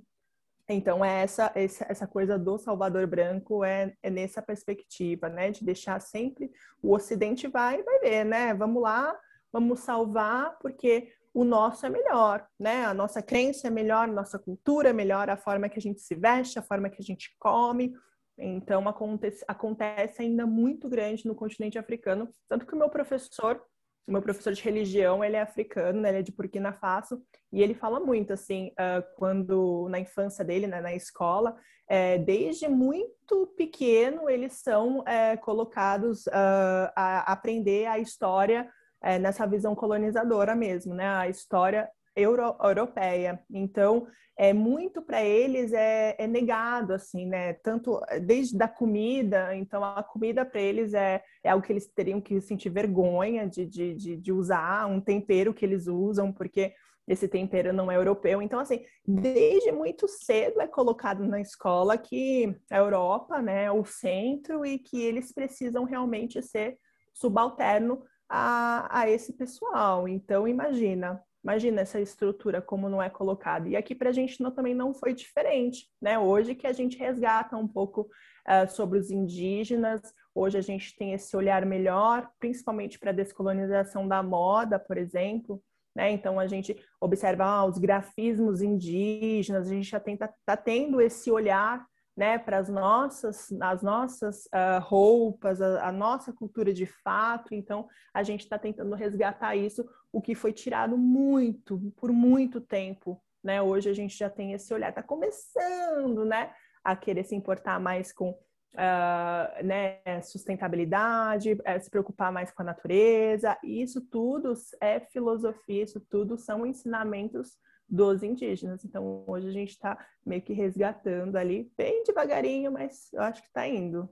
então, 0.67 1.03
é 1.03 1.23
essa, 1.23 1.49
essa 1.55 2.05
coisa 2.05 2.37
do 2.37 2.57
Salvador 2.57 3.07
Branco 3.07 3.63
é, 3.63 3.93
é 4.03 4.09
nessa 4.09 4.41
perspectiva, 4.41 5.29
né? 5.29 5.49
De 5.49 5.63
deixar 5.63 6.01
sempre 6.01 6.51
o 6.83 6.93
Ocidente 6.93 7.47
vai 7.47 7.81
vai 7.83 7.99
ver, 7.99 8.25
né? 8.25 8.53
Vamos 8.53 8.83
lá, 8.83 9.17
vamos 9.51 9.79
salvar, 9.79 10.57
porque 10.59 11.09
o 11.33 11.45
nosso 11.45 11.85
é 11.85 11.89
melhor, 11.89 12.45
né? 12.59 12.83
A 12.85 12.93
nossa 12.93 13.21
crença 13.21 13.67
é 13.67 13.69
melhor, 13.69 14.09
nossa 14.09 14.37
cultura 14.37 14.89
é 14.89 14.93
melhor, 14.93 15.29
a 15.29 15.37
forma 15.37 15.69
que 15.69 15.79
a 15.79 15.81
gente 15.81 16.01
se 16.01 16.15
veste, 16.15 16.59
a 16.59 16.63
forma 16.63 16.89
que 16.89 17.01
a 17.01 17.05
gente 17.05 17.33
come. 17.39 17.95
Então, 18.37 18.85
acontece, 18.89 19.45
acontece 19.47 20.21
ainda 20.21 20.45
muito 20.45 20.89
grande 20.89 21.25
no 21.25 21.35
continente 21.35 21.79
africano. 21.79 22.29
Tanto 22.49 22.65
que 22.65 22.75
o 22.75 22.77
meu 22.77 22.89
professor, 22.89 23.61
o 24.07 24.11
meu 24.11 24.21
professor 24.21 24.53
de 24.53 24.61
religião, 24.61 25.23
ele 25.23 25.35
é 25.35 25.41
africano, 25.41 26.01
né? 26.01 26.09
ele 26.09 26.19
é 26.19 26.21
de 26.21 26.31
Burkina 26.31 26.71
Faso, 26.71 27.21
e 27.51 27.61
ele 27.61 27.73
fala 27.73 27.99
muito, 27.99 28.33
assim, 28.33 28.67
uh, 28.71 29.03
quando 29.15 29.87
na 29.89 29.99
infância 29.99 30.45
dele, 30.45 30.67
né, 30.67 30.79
na 30.79 30.93
escola, 30.93 31.55
é, 31.87 32.17
desde 32.17 32.67
muito 32.67 33.47
pequeno, 33.55 34.29
eles 34.29 34.53
são 34.53 35.03
é, 35.07 35.37
colocados 35.37 36.25
uh, 36.27 36.91
a 36.95 37.31
aprender 37.31 37.85
a 37.85 37.99
história 37.99 38.69
é, 39.01 39.19
nessa 39.19 39.45
visão 39.45 39.75
colonizadora 39.75 40.55
mesmo, 40.55 40.95
né? 40.95 41.07
A 41.07 41.29
história 41.29 41.87
euro 42.15 42.55
europeia. 42.61 43.39
Então, 43.49 44.07
é 44.37 44.51
muito 44.53 45.01
para 45.01 45.23
eles 45.23 45.71
é, 45.71 46.15
é, 46.17 46.27
negado 46.27 46.93
assim, 46.93 47.25
né? 47.25 47.53
Tanto 47.53 48.01
desde 48.21 48.57
da 48.57 48.67
comida, 48.67 49.55
então 49.55 49.83
a 49.83 50.03
comida 50.03 50.45
para 50.45 50.59
eles 50.59 50.93
é, 50.93 51.23
é 51.43 51.49
algo 51.49 51.65
que 51.65 51.71
eles 51.71 51.87
teriam 51.87 52.19
que 52.19 52.41
sentir 52.41 52.69
vergonha 52.69 53.47
de, 53.47 53.65
de, 53.65 53.95
de, 53.95 54.17
de 54.17 54.31
usar, 54.33 54.87
um 54.87 54.99
tempero 54.99 55.53
que 55.53 55.63
eles 55.65 55.87
usam, 55.87 56.33
porque 56.33 56.73
esse 57.07 57.27
tempero 57.27 57.71
não 57.71 57.91
é 57.91 57.95
europeu. 57.95 58.41
Então, 58.41 58.59
assim, 58.59 58.83
desde 59.07 59.71
muito 59.71 60.07
cedo 60.07 60.59
é 60.59 60.67
colocado 60.67 61.25
na 61.25 61.39
escola 61.39 61.97
que 61.97 62.53
a 62.69 62.77
Europa, 62.77 63.41
né, 63.41 63.65
é 63.65 63.71
o 63.71 63.85
centro 63.85 64.65
e 64.65 64.79
que 64.79 65.01
eles 65.01 65.31
precisam 65.31 65.83
realmente 65.83 66.41
ser 66.41 66.77
subalterno 67.13 68.03
a, 68.27 69.01
a 69.01 69.09
esse 69.09 69.33
pessoal. 69.33 70.07
Então, 70.07 70.47
imagina, 70.47 71.21
imagina 71.45 71.81
essa 71.81 72.01
estrutura 72.01 72.59
como 72.59 72.89
não 72.89 73.01
é 73.01 73.07
colocada. 73.07 73.69
E 73.69 73.75
aqui 73.75 73.93
para 73.93 74.09
a 74.09 74.11
gente 74.11 74.41
não, 74.41 74.49
também 74.49 74.73
não 74.73 74.95
foi 74.95 75.13
diferente, 75.13 75.87
né? 76.01 76.17
Hoje 76.17 76.55
que 76.55 76.65
a 76.65 76.73
gente 76.73 76.97
resgata 76.97 77.55
um 77.55 77.67
pouco 77.67 78.09
uh, 78.47 78.67
sobre 78.67 78.97
os 78.97 79.11
indígenas, 79.11 80.01
hoje 80.33 80.57
a 80.57 80.61
gente 80.61 80.95
tem 80.95 81.13
esse 81.13 81.37
olhar 81.37 81.63
melhor, 81.63 82.27
principalmente 82.39 82.97
para 82.97 83.11
a 83.11 83.13
descolonização 83.13 84.07
da 84.07 84.23
moda, 84.23 84.79
por 84.79 84.97
exemplo. 84.97 85.61
Né? 85.95 86.11
Então 86.11 86.39
a 86.39 86.47
gente 86.47 86.75
observa 86.99 87.45
ah, 87.45 87.65
os 87.65 87.77
grafismos 87.77 88.63
indígenas, 88.63 89.67
a 89.67 89.69
gente 89.69 89.89
já 89.89 89.99
está 89.99 90.33
tá 90.43 90.57
tendo 90.57 90.99
esse 90.99 91.29
olhar 91.29 91.85
né, 92.17 92.37
para 92.37 92.57
as 92.57 92.69
nossas, 92.69 93.51
as 93.61 93.83
nossas 93.83 94.45
uh, 94.45 94.79
roupas, 94.81 95.61
a, 95.61 95.89
a, 95.89 95.91
nossa 95.91 96.31
cultura 96.31 96.73
de 96.73 96.85
fato. 96.85 97.53
Então, 97.53 97.87
a 98.13 98.23
gente 98.23 98.41
está 98.41 98.57
tentando 98.57 98.95
resgatar 98.95 99.55
isso, 99.55 99.85
o 100.15 100.21
que 100.21 100.33
foi 100.33 100.53
tirado 100.53 100.97
muito, 100.97 101.77
por 101.97 102.09
muito 102.09 102.61
tempo. 102.61 103.21
Né? 103.43 103.61
Hoje 103.61 103.89
a 103.89 103.93
gente 103.93 104.17
já 104.17 104.29
tem 104.29 104.53
esse 104.53 104.73
olhar, 104.73 104.87
está 104.87 105.03
começando 105.03 106.23
né, 106.23 106.53
a 106.81 106.95
querer 106.95 107.25
se 107.25 107.35
importar 107.35 107.81
mais 107.81 108.13
com 108.13 108.29
uh, 108.29 109.65
né, 109.65 109.99
sustentabilidade, 110.21 111.51
uh, 111.51 111.81
se 111.81 111.89
preocupar 111.89 112.31
mais 112.31 112.49
com 112.49 112.61
a 112.61 112.65
natureza. 112.65 113.57
E 113.61 113.81
isso 113.81 113.99
tudo 114.09 114.53
é 114.79 115.01
filosofia, 115.01 115.83
isso 115.83 115.99
tudo 116.09 116.37
são 116.37 116.65
ensinamentos 116.65 117.57
dos 117.85 118.23
indígenas. 118.23 118.85
Então, 118.85 119.25
hoje 119.27 119.49
a 119.49 119.51
gente 119.51 119.71
está 119.71 119.97
meio 120.25 120.41
que 120.41 120.53
resgatando 120.53 121.35
ali, 121.35 121.69
bem 121.77 122.03
devagarinho, 122.05 122.71
mas 122.71 123.11
eu 123.11 123.21
acho 123.21 123.41
que 123.41 123.49
está 123.49 123.67
indo. 123.67 124.09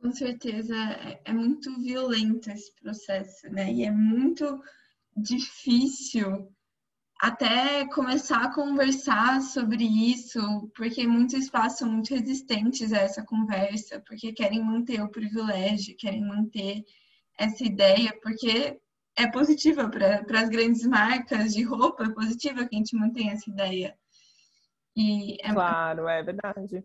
Com 0.00 0.12
certeza, 0.12 0.76
é, 0.76 1.20
é 1.24 1.32
muito 1.32 1.76
violento 1.80 2.50
esse 2.50 2.72
processo, 2.76 3.48
né? 3.50 3.72
E 3.72 3.84
é 3.84 3.90
muito 3.90 4.62
difícil 5.16 6.48
até 7.20 7.84
começar 7.88 8.44
a 8.44 8.54
conversar 8.54 9.40
sobre 9.42 9.82
isso, 9.84 10.40
porque 10.76 11.04
muitos 11.04 11.50
passam 11.50 11.90
muito 11.90 12.14
resistentes 12.14 12.92
a 12.92 12.98
essa 12.98 13.24
conversa, 13.24 14.00
porque 14.06 14.32
querem 14.32 14.64
manter 14.64 15.02
o 15.02 15.10
privilégio, 15.10 15.96
querem 15.96 16.24
manter 16.24 16.84
essa 17.36 17.64
ideia, 17.64 18.16
porque 18.22 18.78
é 19.16 19.26
positiva 19.26 19.88
para 19.88 20.40
as 20.40 20.48
grandes 20.48 20.86
marcas 20.86 21.54
de 21.54 21.64
roupa, 21.64 22.04
é 22.04 22.10
positiva 22.10 22.64
que 22.64 22.76
a 22.76 22.78
gente 22.78 22.94
mantenha 22.94 23.32
essa 23.32 23.50
ideia. 23.50 23.96
E 24.96 25.36
é 25.42 25.52
claro, 25.52 26.08
é 26.08 26.22
verdade. 26.22 26.84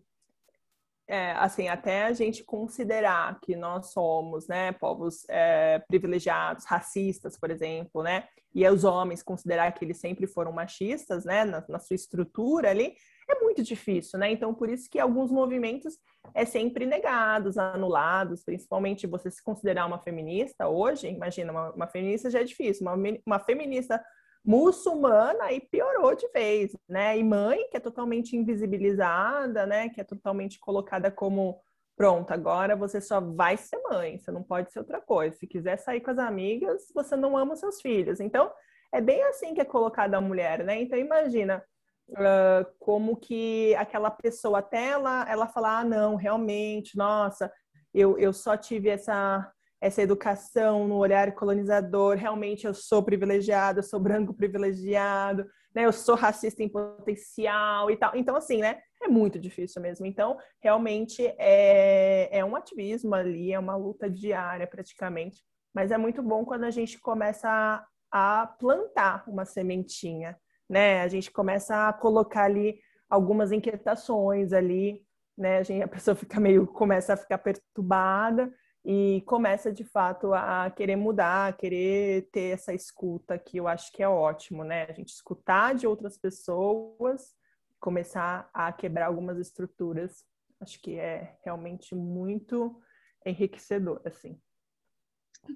É, 1.13 1.33
assim, 1.33 1.67
até 1.67 2.05
a 2.05 2.13
gente 2.13 2.43
considerar 2.43 3.39
que 3.39 3.55
nós 3.55 3.91
somos, 3.91 4.47
né, 4.47 4.71
povos 4.71 5.23
é, 5.29 5.77
privilegiados, 5.87 6.65
racistas, 6.65 7.37
por 7.37 7.51
exemplo, 7.51 8.01
né, 8.01 8.27
e 8.51 8.67
os 8.67 8.83
homens 8.83 9.21
considerar 9.21 9.71
que 9.73 9.85
eles 9.85 9.97
sempre 9.97 10.25
foram 10.25 10.51
machistas, 10.51 11.23
né, 11.23 11.45
na, 11.45 11.63
na 11.69 11.77
sua 11.77 11.93
estrutura 11.93 12.71
ali, 12.71 12.95
é 13.29 13.39
muito 13.41 13.61
difícil, 13.61 14.17
né? 14.17 14.31
Então, 14.31 14.55
por 14.55 14.69
isso 14.69 14.89
que 14.89 14.99
alguns 14.99 15.31
movimentos 15.31 15.99
é 16.33 16.45
sempre 16.45 16.83
negados, 16.83 17.59
anulados, 17.59 18.43
principalmente 18.43 19.05
você 19.05 19.29
se 19.29 19.41
considerar 19.43 19.85
uma 19.85 19.99
feminista 19.99 20.67
hoje, 20.67 21.07
imagina, 21.09 21.51
uma, 21.51 21.71
uma 21.73 21.87
feminista 21.87 22.27
já 22.31 22.39
é 22.39 22.43
difícil, 22.43 22.87
uma, 22.87 22.95
uma 23.23 23.39
feminista 23.39 24.03
muçulmana 24.45 25.45
aí 25.45 25.61
piorou 25.61 26.15
de 26.15 26.27
vez, 26.29 26.75
né? 26.87 27.17
E 27.17 27.23
mãe, 27.23 27.69
que 27.69 27.77
é 27.77 27.79
totalmente 27.79 28.35
invisibilizada, 28.35 29.65
né? 29.65 29.89
Que 29.89 30.01
é 30.01 30.03
totalmente 30.03 30.59
colocada 30.59 31.09
como 31.11 31.61
pronto, 31.95 32.31
agora 32.31 32.75
você 32.75 32.99
só 32.99 33.21
vai 33.21 33.55
ser 33.55 33.77
mãe, 33.83 34.17
você 34.17 34.31
não 34.31 34.43
pode 34.43 34.71
ser 34.71 34.79
outra 34.79 34.99
coisa. 34.99 35.37
Se 35.37 35.47
quiser 35.47 35.77
sair 35.77 36.01
com 36.01 36.11
as 36.11 36.17
amigas, 36.17 36.91
você 36.93 37.15
não 37.15 37.37
ama 37.37 37.55
seus 37.55 37.81
filhos. 37.81 38.19
Então, 38.19 38.51
é 38.91 38.99
bem 38.99 39.23
assim 39.23 39.53
que 39.53 39.61
é 39.61 39.65
colocada 39.65 40.17
a 40.17 40.21
mulher, 40.21 40.63
né? 40.63 40.81
Então, 40.81 40.97
imagina 40.97 41.63
uh, 42.09 42.65
como 42.79 43.15
que 43.15 43.75
aquela 43.75 44.11
pessoa, 44.11 44.59
até 44.59 44.89
ela, 44.89 45.25
ela 45.29 45.47
falar, 45.47 45.79
ah, 45.79 45.85
não, 45.85 46.15
realmente, 46.15 46.97
nossa, 46.97 47.51
eu, 47.93 48.17
eu 48.17 48.33
só 48.33 48.57
tive 48.57 48.89
essa, 48.89 49.51
essa 49.83 50.01
educação 50.01 50.87
no 50.87 50.95
olhar 50.95 51.35
colonizador, 51.35 52.15
realmente 52.15 52.65
eu 52.65 52.73
sou 52.73 53.03
privilegiado, 53.03 53.79
eu 53.79 53.83
sou 53.83 53.99
branco 53.99 54.33
privilegiado, 54.33 55.45
né, 55.75 55.83
eu 55.83 55.91
sou 55.91 56.15
racista 56.15 56.63
em 56.63 56.69
potencial 56.69 57.91
e 57.91 57.97
tal. 57.97 58.15
Então, 58.15 58.33
assim, 58.37 58.61
né, 58.61 58.79
é 59.03 59.09
muito 59.09 59.37
difícil 59.37 59.81
mesmo. 59.81 60.05
Então, 60.05 60.37
realmente 60.61 61.21
é, 61.37 62.29
é 62.31 62.45
um 62.45 62.55
ativismo 62.55 63.13
ali, 63.13 63.51
é 63.51 63.59
uma 63.59 63.75
luta 63.75 64.09
diária 64.09 64.65
praticamente. 64.65 65.43
Mas 65.75 65.91
é 65.91 65.97
muito 65.97 66.23
bom 66.23 66.45
quando 66.45 66.63
a 66.63 66.71
gente 66.71 66.97
começa 67.01 67.49
a, 67.49 68.41
a 68.41 68.47
plantar 68.47 69.25
uma 69.27 69.43
sementinha, 69.43 70.37
né? 70.69 71.01
A 71.01 71.09
gente 71.09 71.29
começa 71.29 71.89
a 71.89 71.91
colocar 71.91 72.45
ali 72.45 72.79
algumas 73.09 73.51
inquietações 73.51 74.53
ali, 74.53 75.01
né? 75.37 75.57
A, 75.57 75.63
gente, 75.63 75.83
a 75.83 75.87
pessoa 75.89 76.15
fica 76.15 76.39
meio, 76.39 76.65
começa 76.67 77.15
a 77.15 77.17
ficar 77.17 77.39
perturbada 77.39 78.49
e 78.85 79.23
começa 79.25 79.71
de 79.71 79.83
fato 79.83 80.33
a 80.33 80.69
querer 80.69 80.97
mudar, 80.97 81.47
a 81.47 81.53
querer 81.53 82.29
ter 82.31 82.53
essa 82.53 82.73
escuta 82.73 83.37
que 83.37 83.57
eu 83.57 83.67
acho 83.67 83.91
que 83.93 84.03
é 84.03 84.07
ótimo, 84.07 84.63
né? 84.63 84.83
A 84.89 84.91
gente 84.91 85.09
escutar 85.09 85.73
de 85.73 85.87
outras 85.87 86.17
pessoas, 86.17 87.33
começar 87.79 88.49
a 88.53 88.71
quebrar 88.73 89.07
algumas 89.07 89.37
estruturas, 89.37 90.25
acho 90.59 90.81
que 90.81 90.99
é 90.99 91.37
realmente 91.43 91.95
muito 91.95 92.81
enriquecedor, 93.25 94.01
assim. 94.03 94.37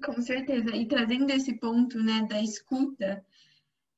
Com 0.04 0.20
certeza. 0.22 0.74
E 0.74 0.86
trazendo 0.86 1.30
esse 1.30 1.58
ponto, 1.58 2.02
né, 2.02 2.26
da 2.28 2.42
escuta, 2.42 3.24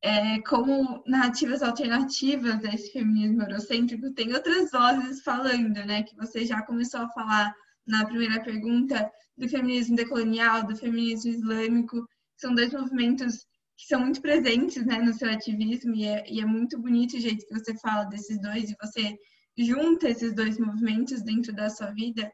é, 0.02 0.40
como 0.42 1.02
narrativas 1.06 1.62
alternativas 1.62 2.58
desse 2.58 2.92
feminismo 2.92 3.42
eurocêntrico, 3.42 4.12
tem 4.12 4.32
outras 4.32 4.70
vozes 4.70 5.22
falando, 5.22 5.84
né, 5.84 6.02
que 6.02 6.16
você 6.16 6.44
já 6.44 6.62
começou 6.62 7.00
a 7.00 7.08
falar 7.10 7.54
na 7.90 8.06
primeira 8.06 8.42
pergunta 8.42 9.10
do 9.36 9.48
feminismo 9.48 9.96
decolonial, 9.96 10.66
do 10.66 10.76
feminismo 10.76 11.30
islâmico, 11.30 12.06
são 12.36 12.54
dois 12.54 12.72
movimentos 12.72 13.46
que 13.76 13.86
são 13.86 14.00
muito 14.00 14.20
presentes, 14.20 14.84
né, 14.84 14.98
no 14.98 15.12
seu 15.14 15.30
ativismo 15.30 15.94
e 15.94 16.04
é, 16.04 16.24
e 16.30 16.40
é 16.40 16.44
muito 16.44 16.78
bonito 16.78 17.16
o 17.16 17.20
jeito 17.20 17.46
que 17.46 17.58
você 17.58 17.74
fala 17.78 18.04
desses 18.04 18.40
dois 18.40 18.70
e 18.70 18.76
você 18.80 19.16
junta 19.56 20.08
esses 20.08 20.34
dois 20.34 20.58
movimentos 20.58 21.22
dentro 21.22 21.52
da 21.52 21.70
sua 21.70 21.90
vida. 21.92 22.30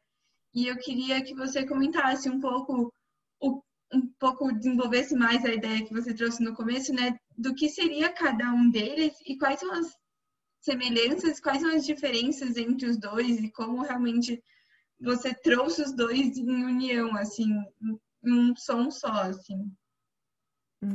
E 0.52 0.66
eu 0.66 0.76
queria 0.78 1.22
que 1.22 1.34
você 1.34 1.64
comentasse 1.64 2.28
um 2.28 2.40
pouco 2.40 2.92
um 3.92 4.08
pouco 4.18 4.52
desenvolvesse 4.52 5.14
mais 5.14 5.44
a 5.44 5.54
ideia 5.54 5.84
que 5.84 5.92
você 5.92 6.12
trouxe 6.12 6.42
no 6.42 6.54
começo, 6.54 6.92
né, 6.92 7.16
do 7.38 7.54
que 7.54 7.68
seria 7.68 8.12
cada 8.12 8.52
um 8.52 8.68
deles 8.70 9.14
e 9.24 9.38
quais 9.38 9.60
são 9.60 9.72
as 9.72 9.94
semelhanças, 10.60 11.40
quais 11.40 11.62
são 11.62 11.70
as 11.70 11.86
diferenças 11.86 12.56
entre 12.56 12.88
os 12.88 12.98
dois 12.98 13.38
e 13.38 13.50
como 13.52 13.82
realmente 13.82 14.42
você 15.00 15.34
trouxe 15.34 15.82
os 15.82 15.94
dois 15.94 16.36
em 16.36 16.64
união, 16.64 17.16
assim, 17.16 17.50
em 18.24 18.32
um 18.32 18.54
som 18.56 18.90
só, 18.90 19.12
assim. 19.12 19.70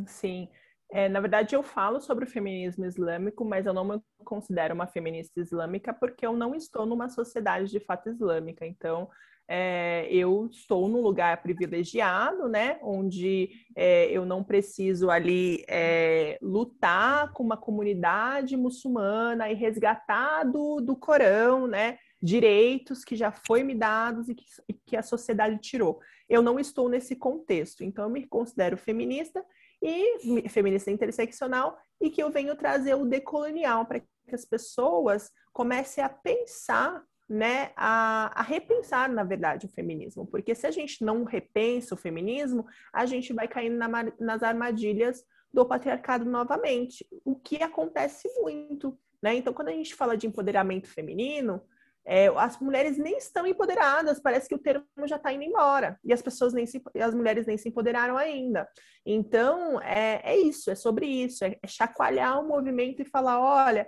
Sim. 0.07 0.47
É, 0.91 1.07
na 1.07 1.21
verdade, 1.21 1.55
eu 1.55 1.63
falo 1.63 2.01
sobre 2.01 2.25
o 2.25 2.27
feminismo 2.27 2.85
islâmico, 2.85 3.45
mas 3.45 3.65
eu 3.65 3.73
não 3.73 3.85
me 3.85 4.01
considero 4.25 4.73
uma 4.73 4.87
feminista 4.87 5.39
islâmica 5.39 5.93
porque 5.93 6.25
eu 6.25 6.33
não 6.33 6.53
estou 6.53 6.85
numa 6.85 7.07
sociedade 7.07 7.71
de 7.71 7.79
fato 7.79 8.09
islâmica. 8.09 8.65
Então, 8.65 9.09
é, 9.47 10.07
eu 10.09 10.47
estou 10.51 10.87
num 10.87 11.01
lugar 11.01 11.41
privilegiado, 11.41 12.47
né, 12.47 12.79
onde 12.81 13.49
é, 13.75 14.09
eu 14.09 14.25
não 14.25 14.43
preciso 14.43 15.09
ali 15.09 15.63
é, 15.67 16.37
lutar 16.41 17.33
com 17.33 17.43
uma 17.43 17.57
comunidade 17.57 18.55
muçulmana 18.55 19.49
e 19.49 19.53
resgatar 19.53 20.45
do, 20.45 20.79
do 20.79 20.95
Corão, 20.95 21.67
né, 21.67 21.97
direitos 22.21 23.03
que 23.03 23.15
já 23.15 23.31
foi 23.31 23.63
me 23.63 23.73
dados 23.73 24.29
e 24.29 24.35
que, 24.35 24.45
e 24.69 24.73
que 24.73 24.95
a 24.95 25.03
sociedade 25.03 25.57
tirou. 25.59 25.99
Eu 26.29 26.41
não 26.41 26.59
estou 26.59 26.87
nesse 26.87 27.15
contexto, 27.15 27.83
então 27.83 28.05
eu 28.05 28.09
me 28.09 28.27
considero 28.27 28.77
feminista 28.77 29.43
e 29.81 30.47
feminista 30.49 30.91
interseccional 30.91 31.77
e 31.99 32.09
que 32.09 32.21
eu 32.21 32.29
venho 32.29 32.55
trazer 32.55 32.93
o 32.93 33.05
decolonial 33.05 33.85
para 33.85 33.99
que 33.99 34.35
as 34.35 34.45
pessoas 34.45 35.31
comecem 35.51 36.03
a 36.03 36.09
pensar 36.09 37.03
né, 37.27 37.71
a, 37.77 38.39
a, 38.39 38.43
repensar, 38.43 39.09
na 39.09 39.23
verdade, 39.23 39.65
o 39.65 39.69
feminismo. 39.69 40.27
Porque 40.27 40.53
se 40.53 40.67
a 40.67 40.71
gente 40.71 41.03
não 41.03 41.23
repensa 41.23 41.95
o 41.95 41.97
feminismo, 41.97 42.65
a 42.91 43.05
gente 43.05 43.31
vai 43.31 43.47
caindo 43.47 43.77
na, 43.77 43.87
nas 44.19 44.43
armadilhas 44.43 45.25
do 45.53 45.65
patriarcado 45.65 46.25
novamente, 46.25 47.05
o 47.23 47.35
que 47.35 47.63
acontece 47.63 48.27
muito. 48.41 48.97
Né? 49.21 49.35
Então, 49.35 49.53
quando 49.53 49.69
a 49.69 49.73
gente 49.73 49.95
fala 49.95 50.17
de 50.17 50.27
empoderamento 50.27 50.89
feminino, 50.89 51.61
é, 52.05 52.27
as 52.27 52.59
mulheres 52.59 52.97
nem 52.97 53.17
estão 53.17 53.45
empoderadas, 53.45 54.19
parece 54.19 54.49
que 54.49 54.55
o 54.55 54.59
termo 54.59 54.85
já 55.05 55.17
está 55.17 55.31
indo 55.31 55.43
embora, 55.43 55.99
e 56.03 56.11
as 56.11 56.21
pessoas 56.21 56.51
nem 56.51 56.65
se, 56.65 56.81
as 56.99 57.13
mulheres 57.13 57.45
nem 57.45 57.57
se 57.57 57.69
empoderaram 57.69 58.17
ainda. 58.17 58.67
Então, 59.05 59.79
é, 59.81 60.21
é 60.23 60.37
isso, 60.37 60.71
é 60.71 60.75
sobre 60.75 61.05
isso, 61.05 61.45
é, 61.45 61.57
é 61.61 61.67
chacoalhar 61.67 62.39
o 62.39 62.47
movimento 62.47 63.01
e 63.01 63.05
falar: 63.05 63.39
olha, 63.39 63.87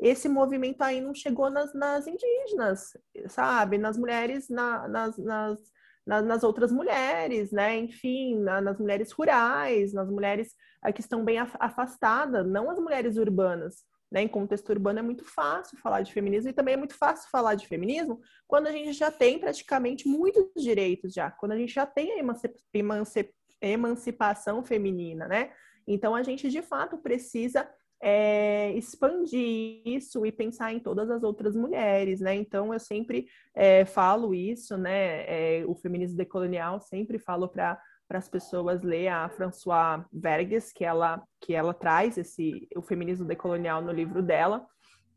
esse 0.00 0.28
movimento 0.28 0.82
aí 0.82 1.00
não 1.00 1.14
chegou 1.14 1.48
nas, 1.48 1.72
nas 1.72 2.06
indígenas, 2.08 2.96
sabe? 3.28 3.78
Nas 3.78 3.96
mulheres, 3.96 4.48
na, 4.48 4.88
nas, 4.88 5.16
nas, 5.16 5.60
nas, 6.04 6.42
outras 6.42 6.72
mulheres, 6.72 7.52
né? 7.52 7.76
Enfim, 7.78 8.40
na, 8.40 8.60
nas 8.60 8.78
mulheres 8.80 9.12
rurais, 9.12 9.92
nas 9.92 10.10
mulheres 10.10 10.54
que 10.92 11.00
estão 11.00 11.24
bem 11.24 11.38
afastadas, 11.38 12.44
não 12.44 12.68
as 12.68 12.80
mulheres 12.80 13.16
urbanas. 13.16 13.84
Né? 14.12 14.22
Em 14.22 14.28
contexto 14.28 14.68
urbano 14.68 14.98
é 14.98 15.02
muito 15.02 15.24
fácil 15.24 15.78
falar 15.78 16.02
de 16.02 16.12
feminismo 16.12 16.50
e 16.50 16.52
também 16.52 16.74
é 16.74 16.76
muito 16.76 16.94
fácil 16.94 17.30
falar 17.30 17.54
de 17.54 17.66
feminismo 17.66 18.20
quando 18.46 18.66
a 18.66 18.70
gente 18.70 18.92
já 18.92 19.10
tem 19.10 19.38
praticamente 19.38 20.06
muitos 20.06 20.44
direitos 20.54 21.14
já, 21.14 21.30
quando 21.30 21.52
a 21.52 21.56
gente 21.56 21.72
já 21.72 21.86
tem 21.86 22.12
a 22.12 22.22
emancipação 23.62 24.62
feminina, 24.62 25.26
né? 25.26 25.50
Então 25.86 26.14
a 26.14 26.22
gente 26.22 26.50
de 26.50 26.60
fato 26.60 26.98
precisa 26.98 27.66
é, 28.02 28.72
expandir 28.72 29.80
isso 29.86 30.26
e 30.26 30.30
pensar 30.30 30.74
em 30.74 30.78
todas 30.78 31.08
as 31.08 31.22
outras 31.22 31.56
mulheres, 31.56 32.20
né? 32.20 32.34
Então 32.34 32.70
eu 32.74 32.78
sempre 32.78 33.28
é, 33.54 33.86
falo 33.86 34.34
isso, 34.34 34.76
né? 34.76 35.60
É, 35.60 35.64
o 35.66 35.74
feminismo 35.74 36.18
decolonial 36.18 36.80
sempre 36.82 37.18
falo 37.18 37.48
para 37.48 37.80
para 38.12 38.18
as 38.18 38.28
pessoas 38.28 38.82
ler 38.82 39.08
a 39.08 39.26
Françoise 39.30 40.04
Verges, 40.12 40.70
que 40.70 40.84
ela 40.84 41.22
que 41.40 41.54
ela 41.54 41.72
traz 41.72 42.18
esse 42.18 42.68
o 42.76 42.82
feminismo 42.82 43.26
decolonial 43.26 43.80
no 43.80 43.90
livro 43.90 44.22
dela. 44.22 44.66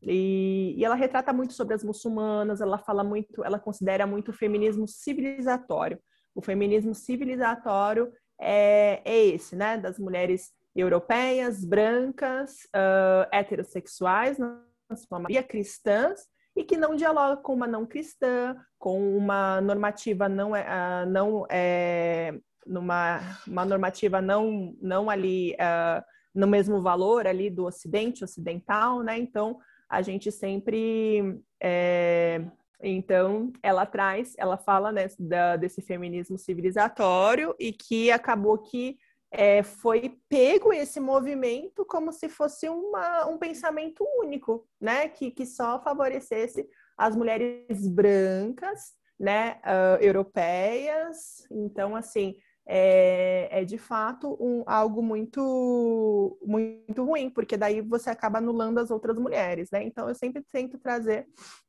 E, 0.02 0.74
e, 0.78 0.86
ela 0.86 0.96
retrata 0.96 1.34
muito 1.34 1.52
sobre 1.52 1.74
as 1.74 1.84
muçulmanas, 1.84 2.62
ela 2.62 2.78
fala 2.78 3.04
muito, 3.04 3.44
ela 3.44 3.60
considera 3.60 4.08
muito 4.08 4.32
o 4.32 4.34
feminismo 4.34 4.88
civilizatório. 4.88 6.00
O 6.34 6.42
feminismo 6.42 6.96
civilizatório 6.96 8.14
é, 8.40 9.02
é 9.04 9.26
esse, 9.26 9.58
né? 9.58 9.78
Das 9.78 10.00
mulheres 10.00 10.54
europeias, 10.74 11.66
brancas, 11.66 12.60
uh, 12.74 13.28
heterossexuais, 13.30 14.38
na 14.40 14.62
sua 14.96 15.20
maioria 15.20 15.44
cristãs, 15.44 16.22
e 16.56 16.64
que 16.64 16.78
não 16.78 16.96
dialogam 16.96 17.44
com 17.44 17.54
uma 17.56 17.68
não 17.68 17.86
cristã, 17.86 18.56
com 18.80 19.18
uma 19.18 19.60
normativa 19.60 20.30
não, 20.30 20.52
uh, 20.52 21.06
não 21.10 21.46
é, 21.50 22.40
numa 22.66 23.20
uma 23.48 23.66
normativa 23.66 24.22
não, 24.22 24.76
não 24.82 25.10
ali 25.10 25.54
uh, 25.54 26.04
no 26.34 26.48
mesmo 26.48 26.82
valor 26.82 27.28
ali 27.28 27.50
do 27.50 27.66
Ocidente, 27.66 28.24
ocidental, 28.24 29.02
né? 29.02 29.18
Então 29.18 29.58
a 29.90 30.02
gente 30.02 30.32
sempre 30.32 31.40
é, 31.62 32.42
então, 32.82 33.52
ela 33.64 33.86
traz, 33.86 34.34
ela 34.38 34.58
fala 34.58 34.92
né, 34.92 35.08
da, 35.18 35.56
desse 35.56 35.82
feminismo 35.82 36.38
civilizatório 36.38 37.56
e 37.60 37.72
que 37.72 38.12
acabou 38.12 38.58
que 38.58 38.98
é, 39.32 39.64
foi 39.64 40.18
pego 40.30 40.72
esse 40.72 41.00
movimento 41.00 41.86
como 41.86 42.12
se 42.12 42.30
fosse 42.30 42.70
uma, 42.70 43.26
um 43.28 43.38
pensamento 43.38 44.06
único, 44.20 44.68
né? 44.80 45.10
Que, 45.10 45.32
que 45.32 45.46
só 45.46 45.82
favorecesse 45.82 46.66
as 46.98 47.16
mulheres 47.16 47.88
brancas, 47.88 48.94
né? 49.20 49.60
Uh, 49.64 50.02
europeias. 50.02 51.46
Então, 51.52 51.96
assim, 51.96 52.36
é, 52.68 53.62
é 53.62 53.64
de 53.64 53.78
fato 53.78 54.36
um, 54.40 54.64
algo 54.66 55.02
muito, 55.02 56.38
muito 56.44 57.04
ruim, 57.04 57.30
porque 57.30 57.56
daí 57.56 57.82
você 57.82 58.10
acaba 58.10 58.40
anulando 58.40 58.80
as 58.80 58.90
outras 58.90 59.18
mulheres, 59.18 59.70
né? 59.72 59.84
Então, 59.84 60.10
eu 60.10 60.16
sempre 60.16 60.44
tento 60.52 60.78
trazer 60.80 61.28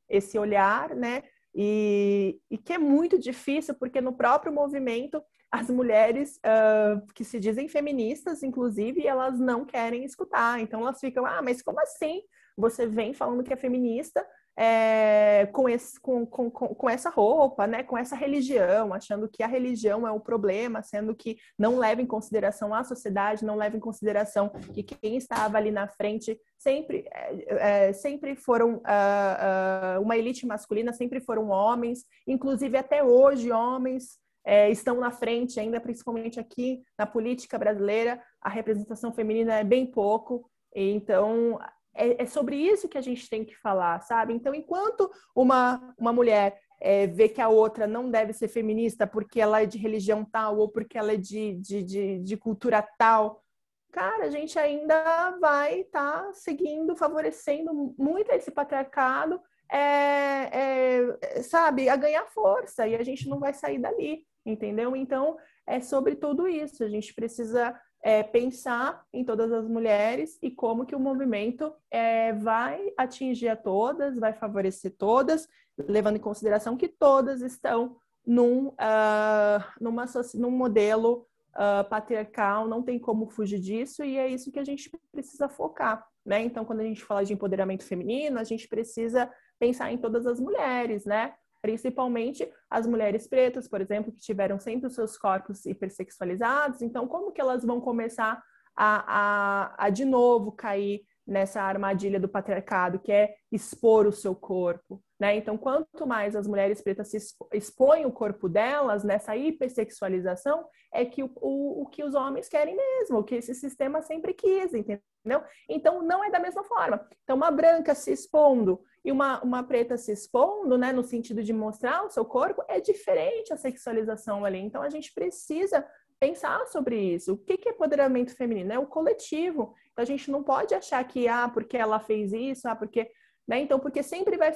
esse 0.08 0.38
olhar, 0.38 0.94
né? 0.94 1.22
E, 1.54 2.38
e 2.50 2.58
que 2.58 2.72
é 2.72 2.78
muito 2.78 3.18
difícil, 3.18 3.74
porque 3.74 4.00
no 4.00 4.12
próprio 4.12 4.52
movimento 4.52 5.22
as 5.50 5.70
mulheres 5.70 6.38
uh, 6.38 7.00
que 7.14 7.24
se 7.24 7.38
dizem 7.38 7.68
feministas, 7.68 8.42
inclusive, 8.42 9.06
elas 9.06 9.38
não 9.38 9.64
querem 9.64 10.04
escutar. 10.04 10.60
Então 10.60 10.80
elas 10.80 11.00
ficam, 11.00 11.24
ah, 11.24 11.40
mas 11.42 11.62
como 11.62 11.80
assim? 11.80 12.22
Você 12.56 12.86
vem 12.86 13.14
falando 13.14 13.42
que 13.42 13.52
é 13.52 13.56
feminista 13.56 14.26
é, 14.56 15.46
com, 15.52 15.68
esse, 15.68 16.00
com, 16.00 16.24
com, 16.24 16.50
com 16.50 16.88
essa 16.88 17.10
roupa, 17.10 17.66
né? 17.66 17.82
com 17.82 17.96
essa 17.96 18.16
religião, 18.16 18.94
achando 18.94 19.28
que 19.28 19.42
a 19.42 19.46
religião 19.46 20.08
é 20.08 20.10
o 20.10 20.20
problema, 20.20 20.82
sendo 20.82 21.14
que 21.14 21.36
não 21.58 21.78
leva 21.78 22.00
em 22.00 22.06
consideração 22.06 22.72
a 22.72 22.82
sociedade, 22.82 23.44
não 23.44 23.56
leva 23.56 23.76
em 23.76 23.80
consideração 23.80 24.48
que 24.72 24.82
quem 24.82 25.16
estava 25.16 25.58
ali 25.58 25.70
na 25.70 25.86
frente 25.86 26.40
sempre, 26.56 27.04
é, 27.12 27.88
é, 27.88 27.92
sempre 27.92 28.34
foram 28.34 28.76
uh, 28.76 29.98
uh, 29.98 30.02
uma 30.02 30.16
elite 30.16 30.46
masculina, 30.46 30.92
sempre 30.92 31.20
foram 31.20 31.50
homens, 31.50 32.04
inclusive 32.26 32.78
até 32.78 33.04
hoje 33.04 33.52
homens 33.52 34.18
é, 34.44 34.70
estão 34.70 34.98
na 34.98 35.10
frente, 35.10 35.60
ainda 35.60 35.80
principalmente 35.80 36.40
aqui 36.40 36.80
na 36.98 37.04
política 37.04 37.58
brasileira, 37.58 38.22
a 38.40 38.48
representação 38.48 39.12
feminina 39.12 39.54
é 39.54 39.64
bem 39.64 39.84
pouco, 39.84 40.48
então 40.74 41.58
é, 41.96 42.22
é, 42.22 42.26
sobre 42.26 42.56
isso 42.56 42.88
que 42.88 42.98
a 42.98 43.02
gente 43.02 43.28
tem 43.28 43.44
que 43.44 43.56
falar, 43.56 44.00
sabe? 44.00 44.32
Então, 44.32 44.54
enquanto 44.54 45.10
uma, 45.34 45.94
uma 45.98 46.12
mulher 46.12 46.60
é, 46.80 47.06
vê 47.06 47.28
que 47.28 47.40
a 47.40 47.48
outra 47.48 47.86
não 47.86 48.10
deve 48.10 48.32
ser 48.32 48.48
feminista 48.48 49.06
porque 49.06 49.40
ela 49.40 49.62
é 49.62 49.66
de 49.66 49.78
religião 49.78 50.24
tal 50.24 50.58
ou 50.58 50.68
porque 50.68 50.98
ela 50.98 51.12
é 51.12 51.16
de, 51.16 51.54
de, 51.54 51.82
de, 51.82 52.18
de 52.18 52.36
cultura 52.36 52.86
tal, 52.98 53.42
cara, 53.90 54.26
a 54.26 54.30
gente 54.30 54.58
ainda 54.58 55.38
vai 55.40 55.80
estar 55.80 56.24
tá 56.24 56.32
seguindo, 56.34 56.94
favorecendo 56.94 57.94
muito 57.98 58.30
esse 58.30 58.50
patriarcado, 58.50 59.40
é, 59.72 61.08
é, 61.32 61.42
sabe, 61.42 61.88
a 61.88 61.96
ganhar 61.96 62.26
força 62.26 62.86
e 62.86 62.94
a 62.94 63.02
gente 63.02 63.28
não 63.28 63.40
vai 63.40 63.54
sair 63.54 63.78
dali, 63.78 64.22
entendeu? 64.44 64.94
Então, 64.94 65.36
é 65.66 65.80
sobre 65.80 66.14
tudo 66.14 66.46
isso. 66.46 66.84
A 66.84 66.88
gente 66.88 67.12
precisa 67.14 67.74
é, 68.02 68.22
pensar 68.22 69.04
em 69.12 69.24
todas 69.24 69.52
as 69.52 69.66
mulheres 69.66 70.38
e 70.42 70.50
como 70.50 70.86
que 70.86 70.94
o 70.94 71.00
movimento 71.00 71.72
é, 71.90 72.32
vai 72.32 72.92
atingir 72.96 73.48
a 73.48 73.56
todas, 73.56 74.18
vai 74.18 74.32
favorecer 74.32 74.94
todas, 74.96 75.48
levando 75.76 76.16
em 76.16 76.20
consideração 76.20 76.76
que 76.76 76.88
todas 76.88 77.42
estão 77.42 77.96
num, 78.26 78.68
uh, 78.68 79.64
numa, 79.80 80.04
num 80.34 80.50
modelo 80.50 81.26
uh, 81.54 81.88
patriarcal, 81.88 82.66
não 82.66 82.82
tem 82.82 82.98
como 82.98 83.28
fugir 83.28 83.60
disso, 83.60 84.04
e 84.04 84.18
é 84.18 84.28
isso 84.28 84.50
que 84.50 84.58
a 84.58 84.64
gente 84.64 84.90
precisa 85.12 85.48
focar. 85.48 86.04
Né? 86.24 86.42
Então, 86.42 86.64
quando 86.64 86.80
a 86.80 86.84
gente 86.84 87.04
fala 87.04 87.24
de 87.24 87.32
empoderamento 87.32 87.84
feminino, 87.84 88.38
a 88.38 88.44
gente 88.44 88.66
precisa 88.66 89.30
pensar 89.58 89.92
em 89.92 89.98
todas 89.98 90.26
as 90.26 90.40
mulheres, 90.40 91.04
né? 91.04 91.34
Principalmente 91.66 92.48
as 92.70 92.86
mulheres 92.86 93.26
pretas, 93.26 93.66
por 93.66 93.80
exemplo, 93.80 94.12
que 94.12 94.20
tiveram 94.20 94.60
sempre 94.60 94.86
os 94.86 94.94
seus 94.94 95.18
corpos 95.18 95.66
hipersexualizados. 95.66 96.80
Então, 96.80 97.08
como 97.08 97.32
que 97.32 97.40
elas 97.40 97.64
vão 97.64 97.80
começar 97.80 98.40
a, 98.76 99.72
a, 99.76 99.86
a 99.86 99.90
de 99.90 100.04
novo 100.04 100.52
cair 100.52 101.02
nessa 101.26 101.60
armadilha 101.60 102.20
do 102.20 102.28
patriarcado, 102.28 103.00
que 103.00 103.10
é 103.10 103.34
expor 103.50 104.06
o 104.06 104.12
seu 104.12 104.32
corpo, 104.32 105.02
né? 105.18 105.36
Então, 105.36 105.56
quanto 105.56 106.06
mais 106.06 106.36
as 106.36 106.46
mulheres 106.46 106.82
pretas 106.82 107.08
se 107.08 107.18
expõem 107.52 108.04
o 108.04 108.12
corpo 108.12 108.48
delas 108.48 109.02
nessa 109.02 109.36
hipersexualização, 109.36 110.66
é 110.92 111.04
que 111.04 111.22
o, 111.22 111.30
o, 111.36 111.82
o, 111.82 111.86
que 111.86 112.04
os 112.04 112.14
homens 112.14 112.48
querem 112.48 112.76
mesmo, 112.76 113.18
o 113.18 113.24
que 113.24 113.36
esse 113.36 113.54
sistema 113.54 114.02
sempre 114.02 114.34
quis, 114.34 114.74
entendeu? 114.74 115.42
Então, 115.68 116.02
não 116.02 116.22
é 116.22 116.30
da 116.30 116.38
mesma 116.38 116.64
forma. 116.64 117.06
Então, 117.24 117.36
uma 117.36 117.50
branca 117.50 117.94
se 117.94 118.12
expondo 118.12 118.80
e 119.04 119.10
uma, 119.10 119.42
uma 119.42 119.62
preta 119.62 119.96
se 119.96 120.12
expondo, 120.12 120.76
né, 120.76 120.92
no 120.92 121.02
sentido 121.02 121.42
de 121.42 121.52
mostrar 121.52 122.04
o 122.04 122.10
seu 122.10 122.24
corpo, 122.24 122.62
é 122.68 122.80
diferente 122.80 123.52
a 123.52 123.56
sexualização 123.56 124.44
ali. 124.44 124.58
Então, 124.58 124.82
a 124.82 124.90
gente 124.90 125.12
precisa 125.12 125.86
pensar 126.18 126.66
sobre 126.66 126.98
isso. 126.98 127.34
O 127.34 127.38
que 127.38 127.68
é 127.68 127.72
empoderamento 127.72 128.34
feminino? 128.34 128.72
É 128.72 128.78
o 128.78 128.86
coletivo. 128.86 129.74
Então, 129.92 130.02
a 130.02 130.06
gente 130.06 130.30
não 130.30 130.42
pode 130.42 130.74
achar 130.74 131.02
que, 131.04 131.28
ah, 131.28 131.48
porque 131.48 131.76
ela 131.76 132.00
fez 132.00 132.32
isso, 132.32 132.68
ah, 132.68 132.76
porque. 132.76 133.10
Né? 133.46 133.60
Então, 133.60 133.78
porque 133.78 134.02
sempre 134.02 134.36
vai 134.36 134.52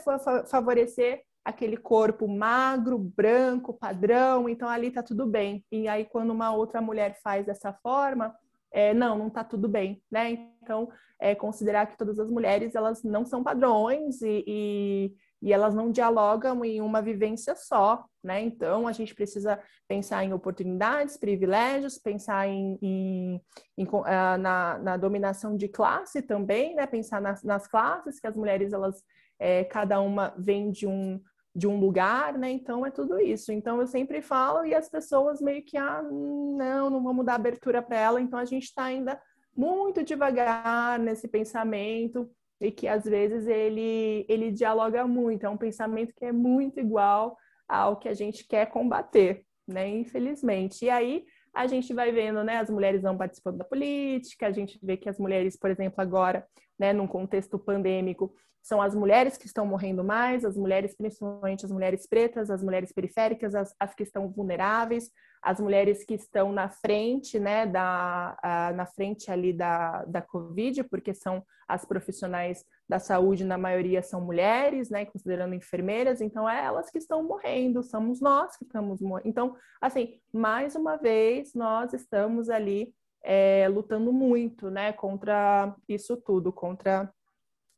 favorecer 0.46 1.22
aquele 1.44 1.76
corpo 1.76 2.28
magro, 2.28 2.98
branco, 2.98 3.72
padrão, 3.72 4.48
então 4.48 4.68
ali 4.68 4.90
tá 4.90 5.02
tudo 5.02 5.26
bem. 5.26 5.64
E 5.70 5.88
aí, 5.88 6.04
quando 6.04 6.30
uma 6.30 6.52
outra 6.52 6.80
mulher 6.80 7.18
faz 7.22 7.46
dessa 7.46 7.72
forma, 7.72 8.34
é, 8.72 8.94
não, 8.94 9.18
não 9.18 9.30
tá 9.30 9.42
tudo 9.42 9.68
bem, 9.68 10.02
né? 10.10 10.30
Então, 10.62 10.88
é, 11.18 11.34
considerar 11.34 11.86
que 11.86 11.96
todas 11.96 12.18
as 12.18 12.30
mulheres, 12.30 12.74
elas 12.74 13.02
não 13.02 13.24
são 13.24 13.42
padrões 13.42 14.22
e, 14.22 14.44
e, 14.46 15.14
e 15.42 15.52
elas 15.52 15.74
não 15.74 15.90
dialogam 15.90 16.64
em 16.64 16.80
uma 16.80 17.00
vivência 17.00 17.54
só, 17.56 18.04
né? 18.22 18.42
Então, 18.42 18.86
a 18.86 18.92
gente 18.92 19.14
precisa 19.14 19.58
pensar 19.88 20.22
em 20.22 20.32
oportunidades, 20.32 21.16
privilégios, 21.16 21.98
pensar 21.98 22.46
em, 22.46 22.78
em, 22.82 23.40
em 23.78 23.84
uh, 23.86 24.38
na, 24.38 24.78
na, 24.78 24.96
dominação 24.96 25.56
de 25.56 25.66
classe 25.66 26.20
também, 26.20 26.74
né? 26.74 26.86
Pensar 26.86 27.20
nas, 27.20 27.42
nas 27.42 27.66
classes, 27.66 28.20
que 28.20 28.26
as 28.26 28.36
mulheres, 28.36 28.72
elas, 28.72 29.02
é, 29.38 29.64
cada 29.64 30.00
uma 30.00 30.34
vem 30.36 30.70
de 30.70 30.86
um, 30.86 31.18
de 31.54 31.66
um 31.66 31.80
lugar, 31.80 32.36
né? 32.36 32.50
Então 32.50 32.84
é 32.84 32.90
tudo 32.90 33.18
isso. 33.18 33.50
Então 33.50 33.80
eu 33.80 33.86
sempre 33.86 34.20
falo 34.20 34.64
e 34.66 34.74
as 34.74 34.90
pessoas 34.90 35.40
meio 35.40 35.64
que 35.64 35.78
ah, 35.78 36.02
não, 36.02 36.90
não 36.90 37.02
vamos 37.02 37.24
dar 37.24 37.36
abertura 37.36 37.80
para 37.80 37.96
ela. 37.96 38.20
Então 38.20 38.38
a 38.38 38.44
gente 38.44 38.64
está 38.64 38.84
ainda 38.84 39.20
muito 39.56 40.04
devagar 40.04 40.98
nesse 40.98 41.26
pensamento 41.26 42.30
e 42.60 42.70
que 42.70 42.86
às 42.86 43.04
vezes 43.04 43.46
ele 43.46 44.24
ele 44.28 44.50
dialoga 44.50 45.06
muito. 45.06 45.46
É 45.46 45.48
um 45.48 45.56
pensamento 45.56 46.14
que 46.14 46.24
é 46.24 46.32
muito 46.32 46.78
igual 46.78 47.36
ao 47.68 47.96
que 47.96 48.08
a 48.08 48.14
gente 48.14 48.46
quer 48.46 48.66
combater, 48.66 49.44
né? 49.66 49.88
Infelizmente. 49.88 50.84
E 50.84 50.90
aí 50.90 51.24
a 51.54 51.66
gente 51.66 51.92
vai 51.92 52.12
vendo, 52.12 52.44
né, 52.44 52.58
as 52.58 52.70
mulheres 52.70 53.02
não 53.02 53.16
participando 53.16 53.58
da 53.58 53.64
política, 53.64 54.46
a 54.46 54.52
gente 54.52 54.78
vê 54.82 54.96
que 54.96 55.08
as 55.08 55.18
mulheres, 55.18 55.56
por 55.56 55.70
exemplo, 55.70 56.00
agora, 56.00 56.46
né, 56.78 56.92
num 56.92 57.06
contexto 57.06 57.58
pandêmico, 57.58 58.32
são 58.62 58.80
as 58.80 58.94
mulheres 58.94 59.36
que 59.36 59.46
estão 59.46 59.66
morrendo 59.66 60.04
mais, 60.04 60.44
as 60.44 60.56
mulheres, 60.56 60.94
principalmente 60.94 61.64
as 61.64 61.72
mulheres 61.72 62.06
pretas, 62.06 62.50
as 62.50 62.62
mulheres 62.62 62.92
periféricas, 62.92 63.54
as, 63.54 63.74
as 63.78 63.94
que 63.94 64.02
estão 64.02 64.28
vulneráveis, 64.28 65.10
as 65.42 65.58
mulheres 65.58 66.04
que 66.04 66.14
estão 66.14 66.52
na 66.52 66.68
frente, 66.68 67.38
né, 67.38 67.66
da, 67.66 68.36
a, 68.42 68.72
na 68.72 68.86
frente 68.86 69.30
ali 69.30 69.52
da, 69.52 70.04
da 70.04 70.20
Covid, 70.20 70.84
porque 70.84 71.14
são 71.14 71.42
as 71.66 71.84
profissionais 71.84 72.64
da 72.88 72.98
saúde, 72.98 73.44
na 73.44 73.56
maioria 73.56 74.02
são 74.02 74.20
mulheres, 74.20 74.90
né, 74.90 75.06
considerando 75.06 75.54
enfermeiras, 75.54 76.20
então 76.20 76.48
é 76.48 76.64
elas 76.64 76.90
que 76.90 76.98
estão 76.98 77.22
morrendo, 77.22 77.82
somos 77.82 78.20
nós 78.20 78.56
que 78.56 78.64
estamos 78.64 79.00
morrendo. 79.00 79.28
Então, 79.28 79.56
assim, 79.80 80.20
mais 80.32 80.74
uma 80.74 80.96
vez, 80.96 81.54
nós 81.54 81.94
estamos 81.94 82.50
ali 82.50 82.92
é, 83.22 83.68
lutando 83.68 84.12
muito, 84.12 84.70
né, 84.70 84.92
contra 84.92 85.74
isso 85.88 86.16
tudo, 86.16 86.52
contra 86.52 87.10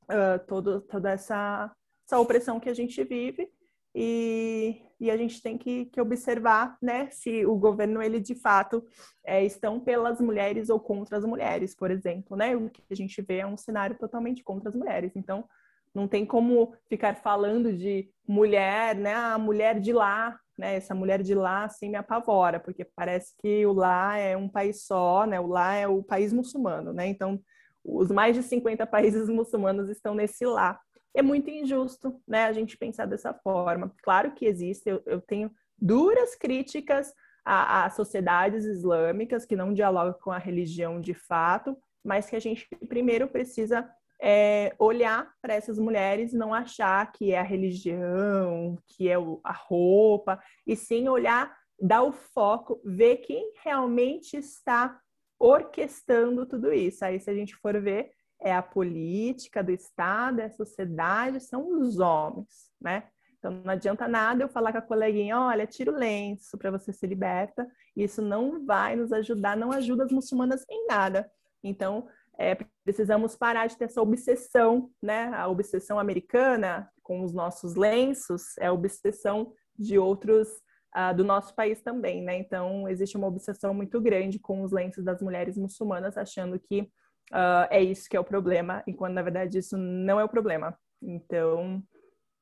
uh, 0.04 0.44
todo, 0.46 0.80
toda 0.82 1.10
essa, 1.10 1.70
essa 2.06 2.18
opressão 2.18 2.60
que 2.60 2.68
a 2.68 2.74
gente 2.74 3.02
vive 3.04 3.50
e, 3.94 4.80
e 4.98 5.10
a 5.10 5.16
gente 5.16 5.42
tem 5.42 5.58
que, 5.58 5.86
que, 5.86 6.00
observar 6.00 6.78
né, 6.80 7.08
se 7.10 7.44
o 7.44 7.56
governo, 7.56 8.02
ele 8.02 8.20
de 8.20 8.34
fato, 8.34 8.84
é, 9.24 9.44
estão 9.44 9.78
pelas 9.78 10.20
mulheres 10.20 10.70
ou 10.70 10.80
contra 10.80 11.18
as 11.18 11.24
mulheres, 11.24 11.74
por 11.74 11.90
exemplo. 11.90 12.36
Né? 12.36 12.56
O 12.56 12.70
que 12.70 12.82
a 12.90 12.94
gente 12.94 13.20
vê 13.20 13.38
é 13.38 13.46
um 13.46 13.56
cenário 13.56 13.96
totalmente 13.98 14.42
contra 14.42 14.70
as 14.70 14.74
mulheres. 14.74 15.12
Então, 15.14 15.44
não 15.94 16.08
tem 16.08 16.24
como 16.24 16.74
ficar 16.88 17.16
falando 17.16 17.72
de 17.72 18.08
mulher, 18.26 18.94
né? 18.96 19.14
A 19.14 19.38
mulher 19.38 19.78
de 19.78 19.92
lá, 19.92 20.38
né? 20.56 20.76
Essa 20.76 20.94
mulher 20.94 21.22
de 21.22 21.34
lá, 21.34 21.64
assim, 21.64 21.90
me 21.90 21.96
apavora, 21.96 22.58
porque 22.58 22.84
parece 22.84 23.34
que 23.40 23.66
o 23.66 23.74
lá 23.74 24.16
é 24.16 24.34
um 24.34 24.48
país 24.48 24.84
só, 24.84 25.26
né? 25.26 25.38
O 25.38 25.46
lá 25.46 25.74
é 25.74 25.86
o 25.86 26.02
país 26.02 26.32
muçulmano, 26.32 26.92
né? 26.94 27.06
Então, 27.06 27.38
os 27.84 28.10
mais 28.10 28.36
de 28.36 28.42
50 28.42 28.86
países 28.86 29.28
muçulmanos 29.28 29.88
estão 29.88 30.14
nesse 30.14 30.44
lá. 30.44 30.78
É 31.14 31.22
muito 31.22 31.50
injusto, 31.50 32.20
né, 32.26 32.44
a 32.44 32.52
gente 32.52 32.76
pensar 32.76 33.06
dessa 33.06 33.34
forma. 33.34 33.92
Claro 34.02 34.32
que 34.32 34.46
existe, 34.46 34.88
eu, 34.88 35.02
eu 35.04 35.20
tenho 35.20 35.50
duras 35.78 36.34
críticas 36.34 37.12
a, 37.44 37.84
a, 37.84 37.90
sociedades 37.90 38.64
islâmicas 38.64 39.44
que 39.44 39.56
não 39.56 39.74
dialogam 39.74 40.16
com 40.22 40.30
a 40.30 40.38
religião 40.38 41.00
de 41.00 41.12
fato, 41.12 41.76
mas 42.04 42.30
que 42.30 42.36
a 42.36 42.40
gente 42.40 42.68
primeiro 42.88 43.28
precisa 43.28 43.88
é, 44.22 44.74
olhar 44.78 45.28
para 45.42 45.54
essas 45.54 45.78
mulheres, 45.78 46.32
não 46.32 46.54
achar 46.54 47.10
que 47.10 47.32
é 47.32 47.40
a 47.40 47.44
religião, 47.44 48.78
que 48.86 49.08
é 49.08 49.16
a 49.42 49.52
roupa, 49.52 50.40
e 50.64 50.76
sim 50.76 51.08
olhar, 51.08 51.52
dar 51.80 52.04
o 52.04 52.12
foco, 52.12 52.80
ver 52.84 53.16
quem 53.18 53.52
realmente 53.64 54.36
está 54.36 54.96
orquestrando 55.42 56.46
tudo 56.46 56.72
isso. 56.72 57.04
Aí, 57.04 57.18
se 57.18 57.28
a 57.28 57.34
gente 57.34 57.56
for 57.56 57.78
ver, 57.80 58.12
é 58.40 58.54
a 58.54 58.62
política 58.62 59.62
do 59.62 59.72
Estado, 59.72 60.40
é 60.40 60.44
a 60.44 60.50
sociedade, 60.50 61.40
são 61.40 61.80
os 61.80 61.98
homens, 61.98 62.70
né? 62.80 63.08
Então, 63.38 63.50
não 63.50 63.72
adianta 63.72 64.06
nada 64.06 64.44
eu 64.44 64.48
falar 64.48 64.70
com 64.70 64.78
a 64.78 64.82
coleguinha, 64.82 65.36
olha, 65.36 65.66
tira 65.66 65.90
o 65.90 65.96
lenço 65.96 66.56
para 66.56 66.70
você 66.70 66.92
se 66.92 67.04
liberta. 67.08 67.68
Isso 67.96 68.22
não 68.22 68.64
vai 68.64 68.94
nos 68.94 69.12
ajudar, 69.12 69.56
não 69.56 69.72
ajuda 69.72 70.04
as 70.04 70.12
muçulmanas 70.12 70.64
em 70.70 70.86
nada. 70.86 71.28
Então, 71.60 72.06
é, 72.38 72.56
precisamos 72.84 73.34
parar 73.34 73.66
de 73.66 73.76
ter 73.76 73.86
essa 73.86 74.00
obsessão, 74.00 74.92
né? 75.02 75.32
A 75.34 75.48
obsessão 75.48 75.98
americana 75.98 76.88
com 77.02 77.24
os 77.24 77.32
nossos 77.32 77.74
lenços 77.74 78.56
é 78.58 78.66
a 78.66 78.72
obsessão 78.72 79.52
de 79.76 79.98
outros 79.98 80.48
uh, 80.96 81.14
do 81.14 81.24
nosso 81.24 81.54
país 81.54 81.80
também, 81.82 82.22
né? 82.22 82.36
Então, 82.36 82.88
existe 82.88 83.16
uma 83.16 83.26
obsessão 83.26 83.74
muito 83.74 84.00
grande 84.00 84.38
com 84.38 84.62
os 84.62 84.72
lenços 84.72 85.04
das 85.04 85.20
mulheres 85.20 85.56
muçulmanas, 85.56 86.16
achando 86.16 86.58
que 86.58 86.82
uh, 87.32 87.66
é 87.70 87.82
isso 87.82 88.08
que 88.08 88.16
é 88.16 88.20
o 88.20 88.24
problema, 88.24 88.82
enquanto 88.86 89.14
na 89.14 89.22
verdade 89.22 89.58
isso 89.58 89.76
não 89.76 90.20
é 90.20 90.24
o 90.24 90.28
problema. 90.28 90.76
Então, 91.02 91.82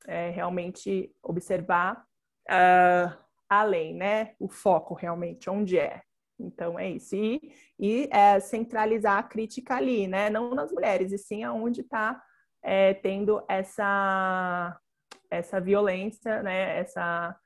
é 0.07 0.31
realmente 0.31 1.15
observar 1.23 2.05
uh, 2.49 3.17
além, 3.49 3.95
né? 3.95 4.35
O 4.39 4.49
foco 4.49 4.95
realmente, 4.95 5.49
onde 5.51 5.79
é. 5.79 6.03
Então, 6.39 6.79
é 6.79 6.91
isso. 6.91 7.15
E, 7.15 7.53
e 7.79 8.09
é, 8.11 8.41
centralizar 8.41 9.19
a 9.19 9.23
crítica 9.23 9.77
ali, 9.77 10.07
né? 10.07 10.31
Não 10.31 10.55
nas 10.55 10.73
mulheres, 10.73 11.13
e 11.13 11.19
sim 11.19 11.45
aonde 11.45 11.83
está 11.83 12.21
é, 12.63 12.95
tendo 12.95 13.45
essa, 13.49 14.79
essa 15.31 15.61
violência, 15.61 16.43
né? 16.43 16.79
Essa 16.79 17.37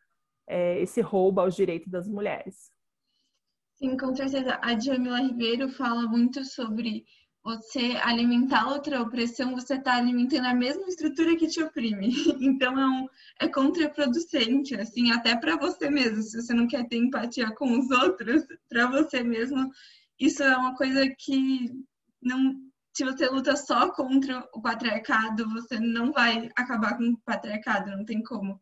é, 0.46 0.80
esse 0.80 1.00
roubo 1.00 1.40
aos 1.40 1.54
direitos 1.54 1.90
das 1.90 2.08
mulheres. 2.08 2.70
Sim, 3.74 3.96
com 3.96 4.14
certeza. 4.14 4.58
A 4.62 4.74
Djamila 4.74 5.20
Ribeiro 5.20 5.68
fala 5.68 6.06
muito 6.06 6.44
sobre 6.44 7.04
você 7.44 7.98
alimentar 8.02 8.68
outra 8.68 9.02
opressão, 9.02 9.54
você 9.54 9.74
está 9.74 9.96
alimentando 9.96 10.46
a 10.46 10.54
mesma 10.54 10.88
estrutura 10.88 11.36
que 11.36 11.46
te 11.46 11.62
oprime. 11.62 12.08
Então 12.40 12.78
é, 12.78 12.86
um, 12.86 13.06
é 13.40 13.48
contraproducente, 13.48 14.74
assim, 14.76 15.12
até 15.12 15.36
para 15.36 15.56
você 15.56 15.90
mesmo. 15.90 16.22
Se 16.22 16.40
você 16.40 16.54
não 16.54 16.66
quer 16.66 16.88
ter 16.88 16.96
empatia 16.96 17.50
com 17.54 17.78
os 17.78 17.90
outros, 17.90 18.44
para 18.68 18.86
você 18.86 19.22
mesmo, 19.22 19.70
isso 20.18 20.42
é 20.42 20.56
uma 20.56 20.74
coisa 20.74 21.06
que 21.18 21.70
não. 22.22 22.54
Se 22.96 23.04
você 23.04 23.26
luta 23.26 23.56
só 23.56 23.90
contra 23.92 24.48
o 24.54 24.62
patriarcado, 24.62 25.48
você 25.50 25.80
não 25.80 26.12
vai 26.12 26.48
acabar 26.56 26.96
com 26.96 27.10
o 27.10 27.18
patriarcado, 27.26 27.90
não 27.90 28.04
tem 28.04 28.22
como. 28.22 28.58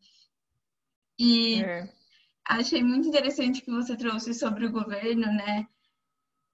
E 1.24 1.62
é. 1.62 1.88
achei 2.48 2.82
muito 2.82 3.06
interessante 3.06 3.62
que 3.62 3.70
você 3.70 3.96
trouxe 3.96 4.34
sobre 4.34 4.66
o 4.66 4.72
governo, 4.72 5.26
né? 5.26 5.68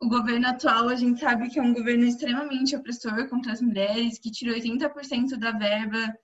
o 0.00 0.08
governo 0.08 0.46
atual, 0.46 0.88
a 0.88 0.94
gente 0.94 1.20
sabe 1.20 1.48
que 1.48 1.58
é 1.58 1.62
um 1.62 1.72
governo 1.72 2.04
extremamente 2.04 2.76
opressor 2.76 3.28
contra 3.30 3.52
as 3.52 3.62
mulheres, 3.62 4.18
que 4.18 4.30
tirou 4.30 4.54
80% 4.54 5.36
da 5.38 5.52
verba 5.52 6.14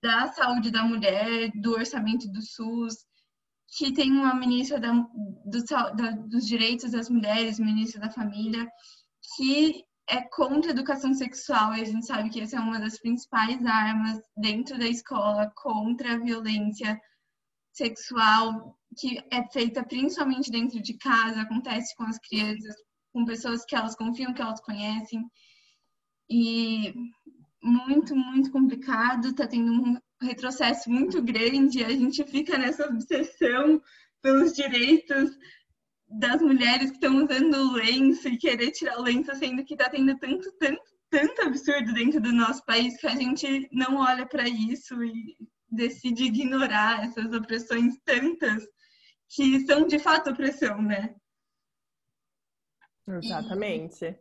da 0.00 0.28
saúde 0.28 0.70
da 0.70 0.84
mulher, 0.84 1.50
do 1.56 1.72
orçamento 1.72 2.30
do 2.30 2.40
SUS, 2.40 3.04
que 3.76 3.92
tem 3.92 4.12
uma 4.12 4.32
ministra 4.34 4.78
da, 4.78 4.92
do, 4.92 5.64
da, 5.96 6.10
dos 6.12 6.46
direitos 6.46 6.92
das 6.92 7.10
mulheres, 7.10 7.58
ministra 7.58 8.00
da 8.00 8.10
família, 8.10 8.64
que 9.36 9.84
é 10.08 10.22
contra 10.22 10.70
a 10.70 10.72
educação 10.72 11.12
sexual, 11.12 11.74
e 11.74 11.80
a 11.80 11.84
gente 11.84 12.06
sabe 12.06 12.30
que 12.30 12.40
essa 12.40 12.56
é 12.56 12.60
uma 12.60 12.78
das 12.78 12.96
principais 13.00 13.64
armas 13.66 14.20
dentro 14.36 14.78
da 14.78 14.86
escola 14.86 15.52
contra 15.56 16.14
a 16.14 16.18
violência 16.18 16.98
sexual, 17.76 18.76
que 18.98 19.18
é 19.30 19.46
feita 19.52 19.84
principalmente 19.84 20.50
dentro 20.50 20.80
de 20.80 20.94
casa, 20.94 21.42
acontece 21.42 21.94
com 21.94 22.04
as 22.04 22.18
crianças, 22.18 22.74
com 23.12 23.24
pessoas 23.24 23.64
que 23.64 23.76
elas 23.76 23.94
confiam, 23.94 24.32
que 24.32 24.42
elas 24.42 24.60
conhecem. 24.60 25.22
E 26.28 26.94
muito, 27.62 28.16
muito 28.16 28.50
complicado, 28.50 29.28
está 29.28 29.46
tendo 29.46 29.72
um 29.72 29.98
retrocesso 30.22 30.88
muito 30.90 31.22
grande, 31.22 31.84
a 31.84 31.90
gente 31.90 32.24
fica 32.24 32.56
nessa 32.56 32.86
obsessão 32.88 33.82
pelos 34.22 34.54
direitos 34.54 35.36
das 36.08 36.40
mulheres 36.40 36.90
que 36.90 36.96
estão 36.96 37.24
usando 37.24 37.72
lenço 37.72 38.28
e 38.28 38.38
querer 38.38 38.70
tirar 38.70 38.98
o 38.98 39.02
lenço, 39.02 39.34
sendo 39.34 39.64
que 39.64 39.74
está 39.74 39.90
tendo 39.90 40.16
tanto, 40.18 40.50
tanto, 40.52 40.82
tanto 41.10 41.42
absurdo 41.42 41.92
dentro 41.92 42.20
do 42.20 42.32
nosso 42.32 42.64
país 42.64 42.96
que 42.98 43.06
a 43.06 43.14
gente 43.14 43.68
não 43.72 43.96
olha 43.96 44.24
para 44.24 44.48
isso 44.48 45.02
e 45.02 45.36
decide 45.70 46.24
ignorar 46.24 47.04
essas 47.04 47.32
opressões 47.32 47.98
tantas 48.04 48.66
que 49.28 49.66
são 49.66 49.86
de 49.86 49.98
fato 49.98 50.30
opressão, 50.30 50.80
né? 50.80 51.14
Exatamente. 53.06 54.18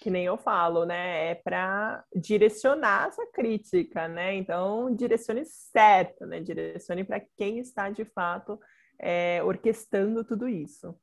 Que 0.00 0.10
nem 0.10 0.24
eu 0.24 0.36
falo, 0.36 0.84
né? 0.84 1.30
É 1.30 1.34
para 1.34 2.04
direcionar 2.14 3.08
essa 3.08 3.26
crítica, 3.32 4.08
né? 4.08 4.34
Então, 4.34 4.94
direcione 4.94 5.44
certo, 5.44 6.26
né? 6.26 6.40
Direcione 6.40 7.04
para 7.04 7.20
quem 7.36 7.58
está 7.58 7.90
de 7.90 8.04
fato 8.04 8.60
é, 8.98 9.42
orquestrando 9.42 10.24
tudo 10.24 10.48
isso. 10.48 10.94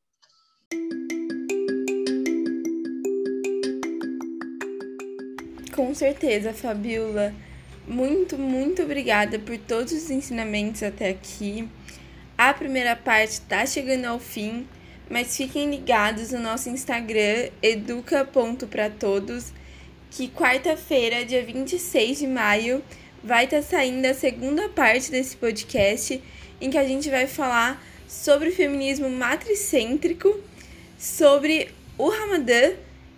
Com 5.76 5.94
certeza, 5.96 6.54
Fabiola. 6.54 7.34
Muito, 7.88 8.38
muito 8.38 8.84
obrigada 8.84 9.38
por 9.40 9.58
todos 9.58 9.92
os 9.92 10.10
ensinamentos 10.10 10.84
até 10.84 11.10
aqui. 11.10 11.68
A 12.38 12.54
primeira 12.54 12.96
parte 12.96 13.34
está 13.34 13.66
chegando 13.66 14.06
ao 14.06 14.20
fim 14.20 14.66
mas 15.10 15.36
fiquem 15.36 15.70
ligados 15.70 16.32
no 16.32 16.40
nosso 16.40 16.70
Instagram, 16.70 17.50
educa.pratodos, 17.62 19.54
que 20.10 20.28
quarta-feira, 20.28 21.26
dia 21.26 21.44
26 21.44 22.20
de 22.20 22.28
maio, 22.28 22.84
vai 23.24 23.46
estar 23.46 23.58
tá 23.58 23.64
saindo 23.64 24.06
a 24.06 24.14
segunda 24.14 24.70
parte 24.70 25.12
desse 25.12 25.36
podcast, 25.36 26.22
em 26.60 26.70
que 26.70 26.78
a 26.78 26.84
gente 26.84 27.10
vai 27.10 27.28
falar 27.28 27.84
sobre 28.08 28.50
o 28.50 28.56
feminismo 28.56 29.10
matricêntrico, 29.10 30.40
sobre 30.98 31.70
o 31.98 32.10
Ramadã 32.10 32.74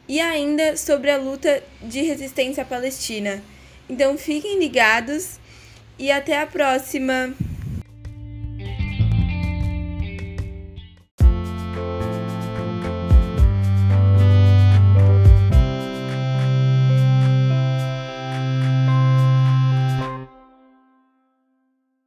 e 0.07 0.19
ainda 0.19 0.77
sobre 0.77 1.11
a 1.11 1.17
luta 1.17 1.63
de 1.81 2.01
resistência 2.01 2.65
Palestina. 2.65 3.43
Então 3.89 4.17
fiquem 4.17 4.59
ligados 4.59 5.39
e 5.97 6.11
até 6.11 6.41
a 6.41 6.47
próxima! 6.47 7.33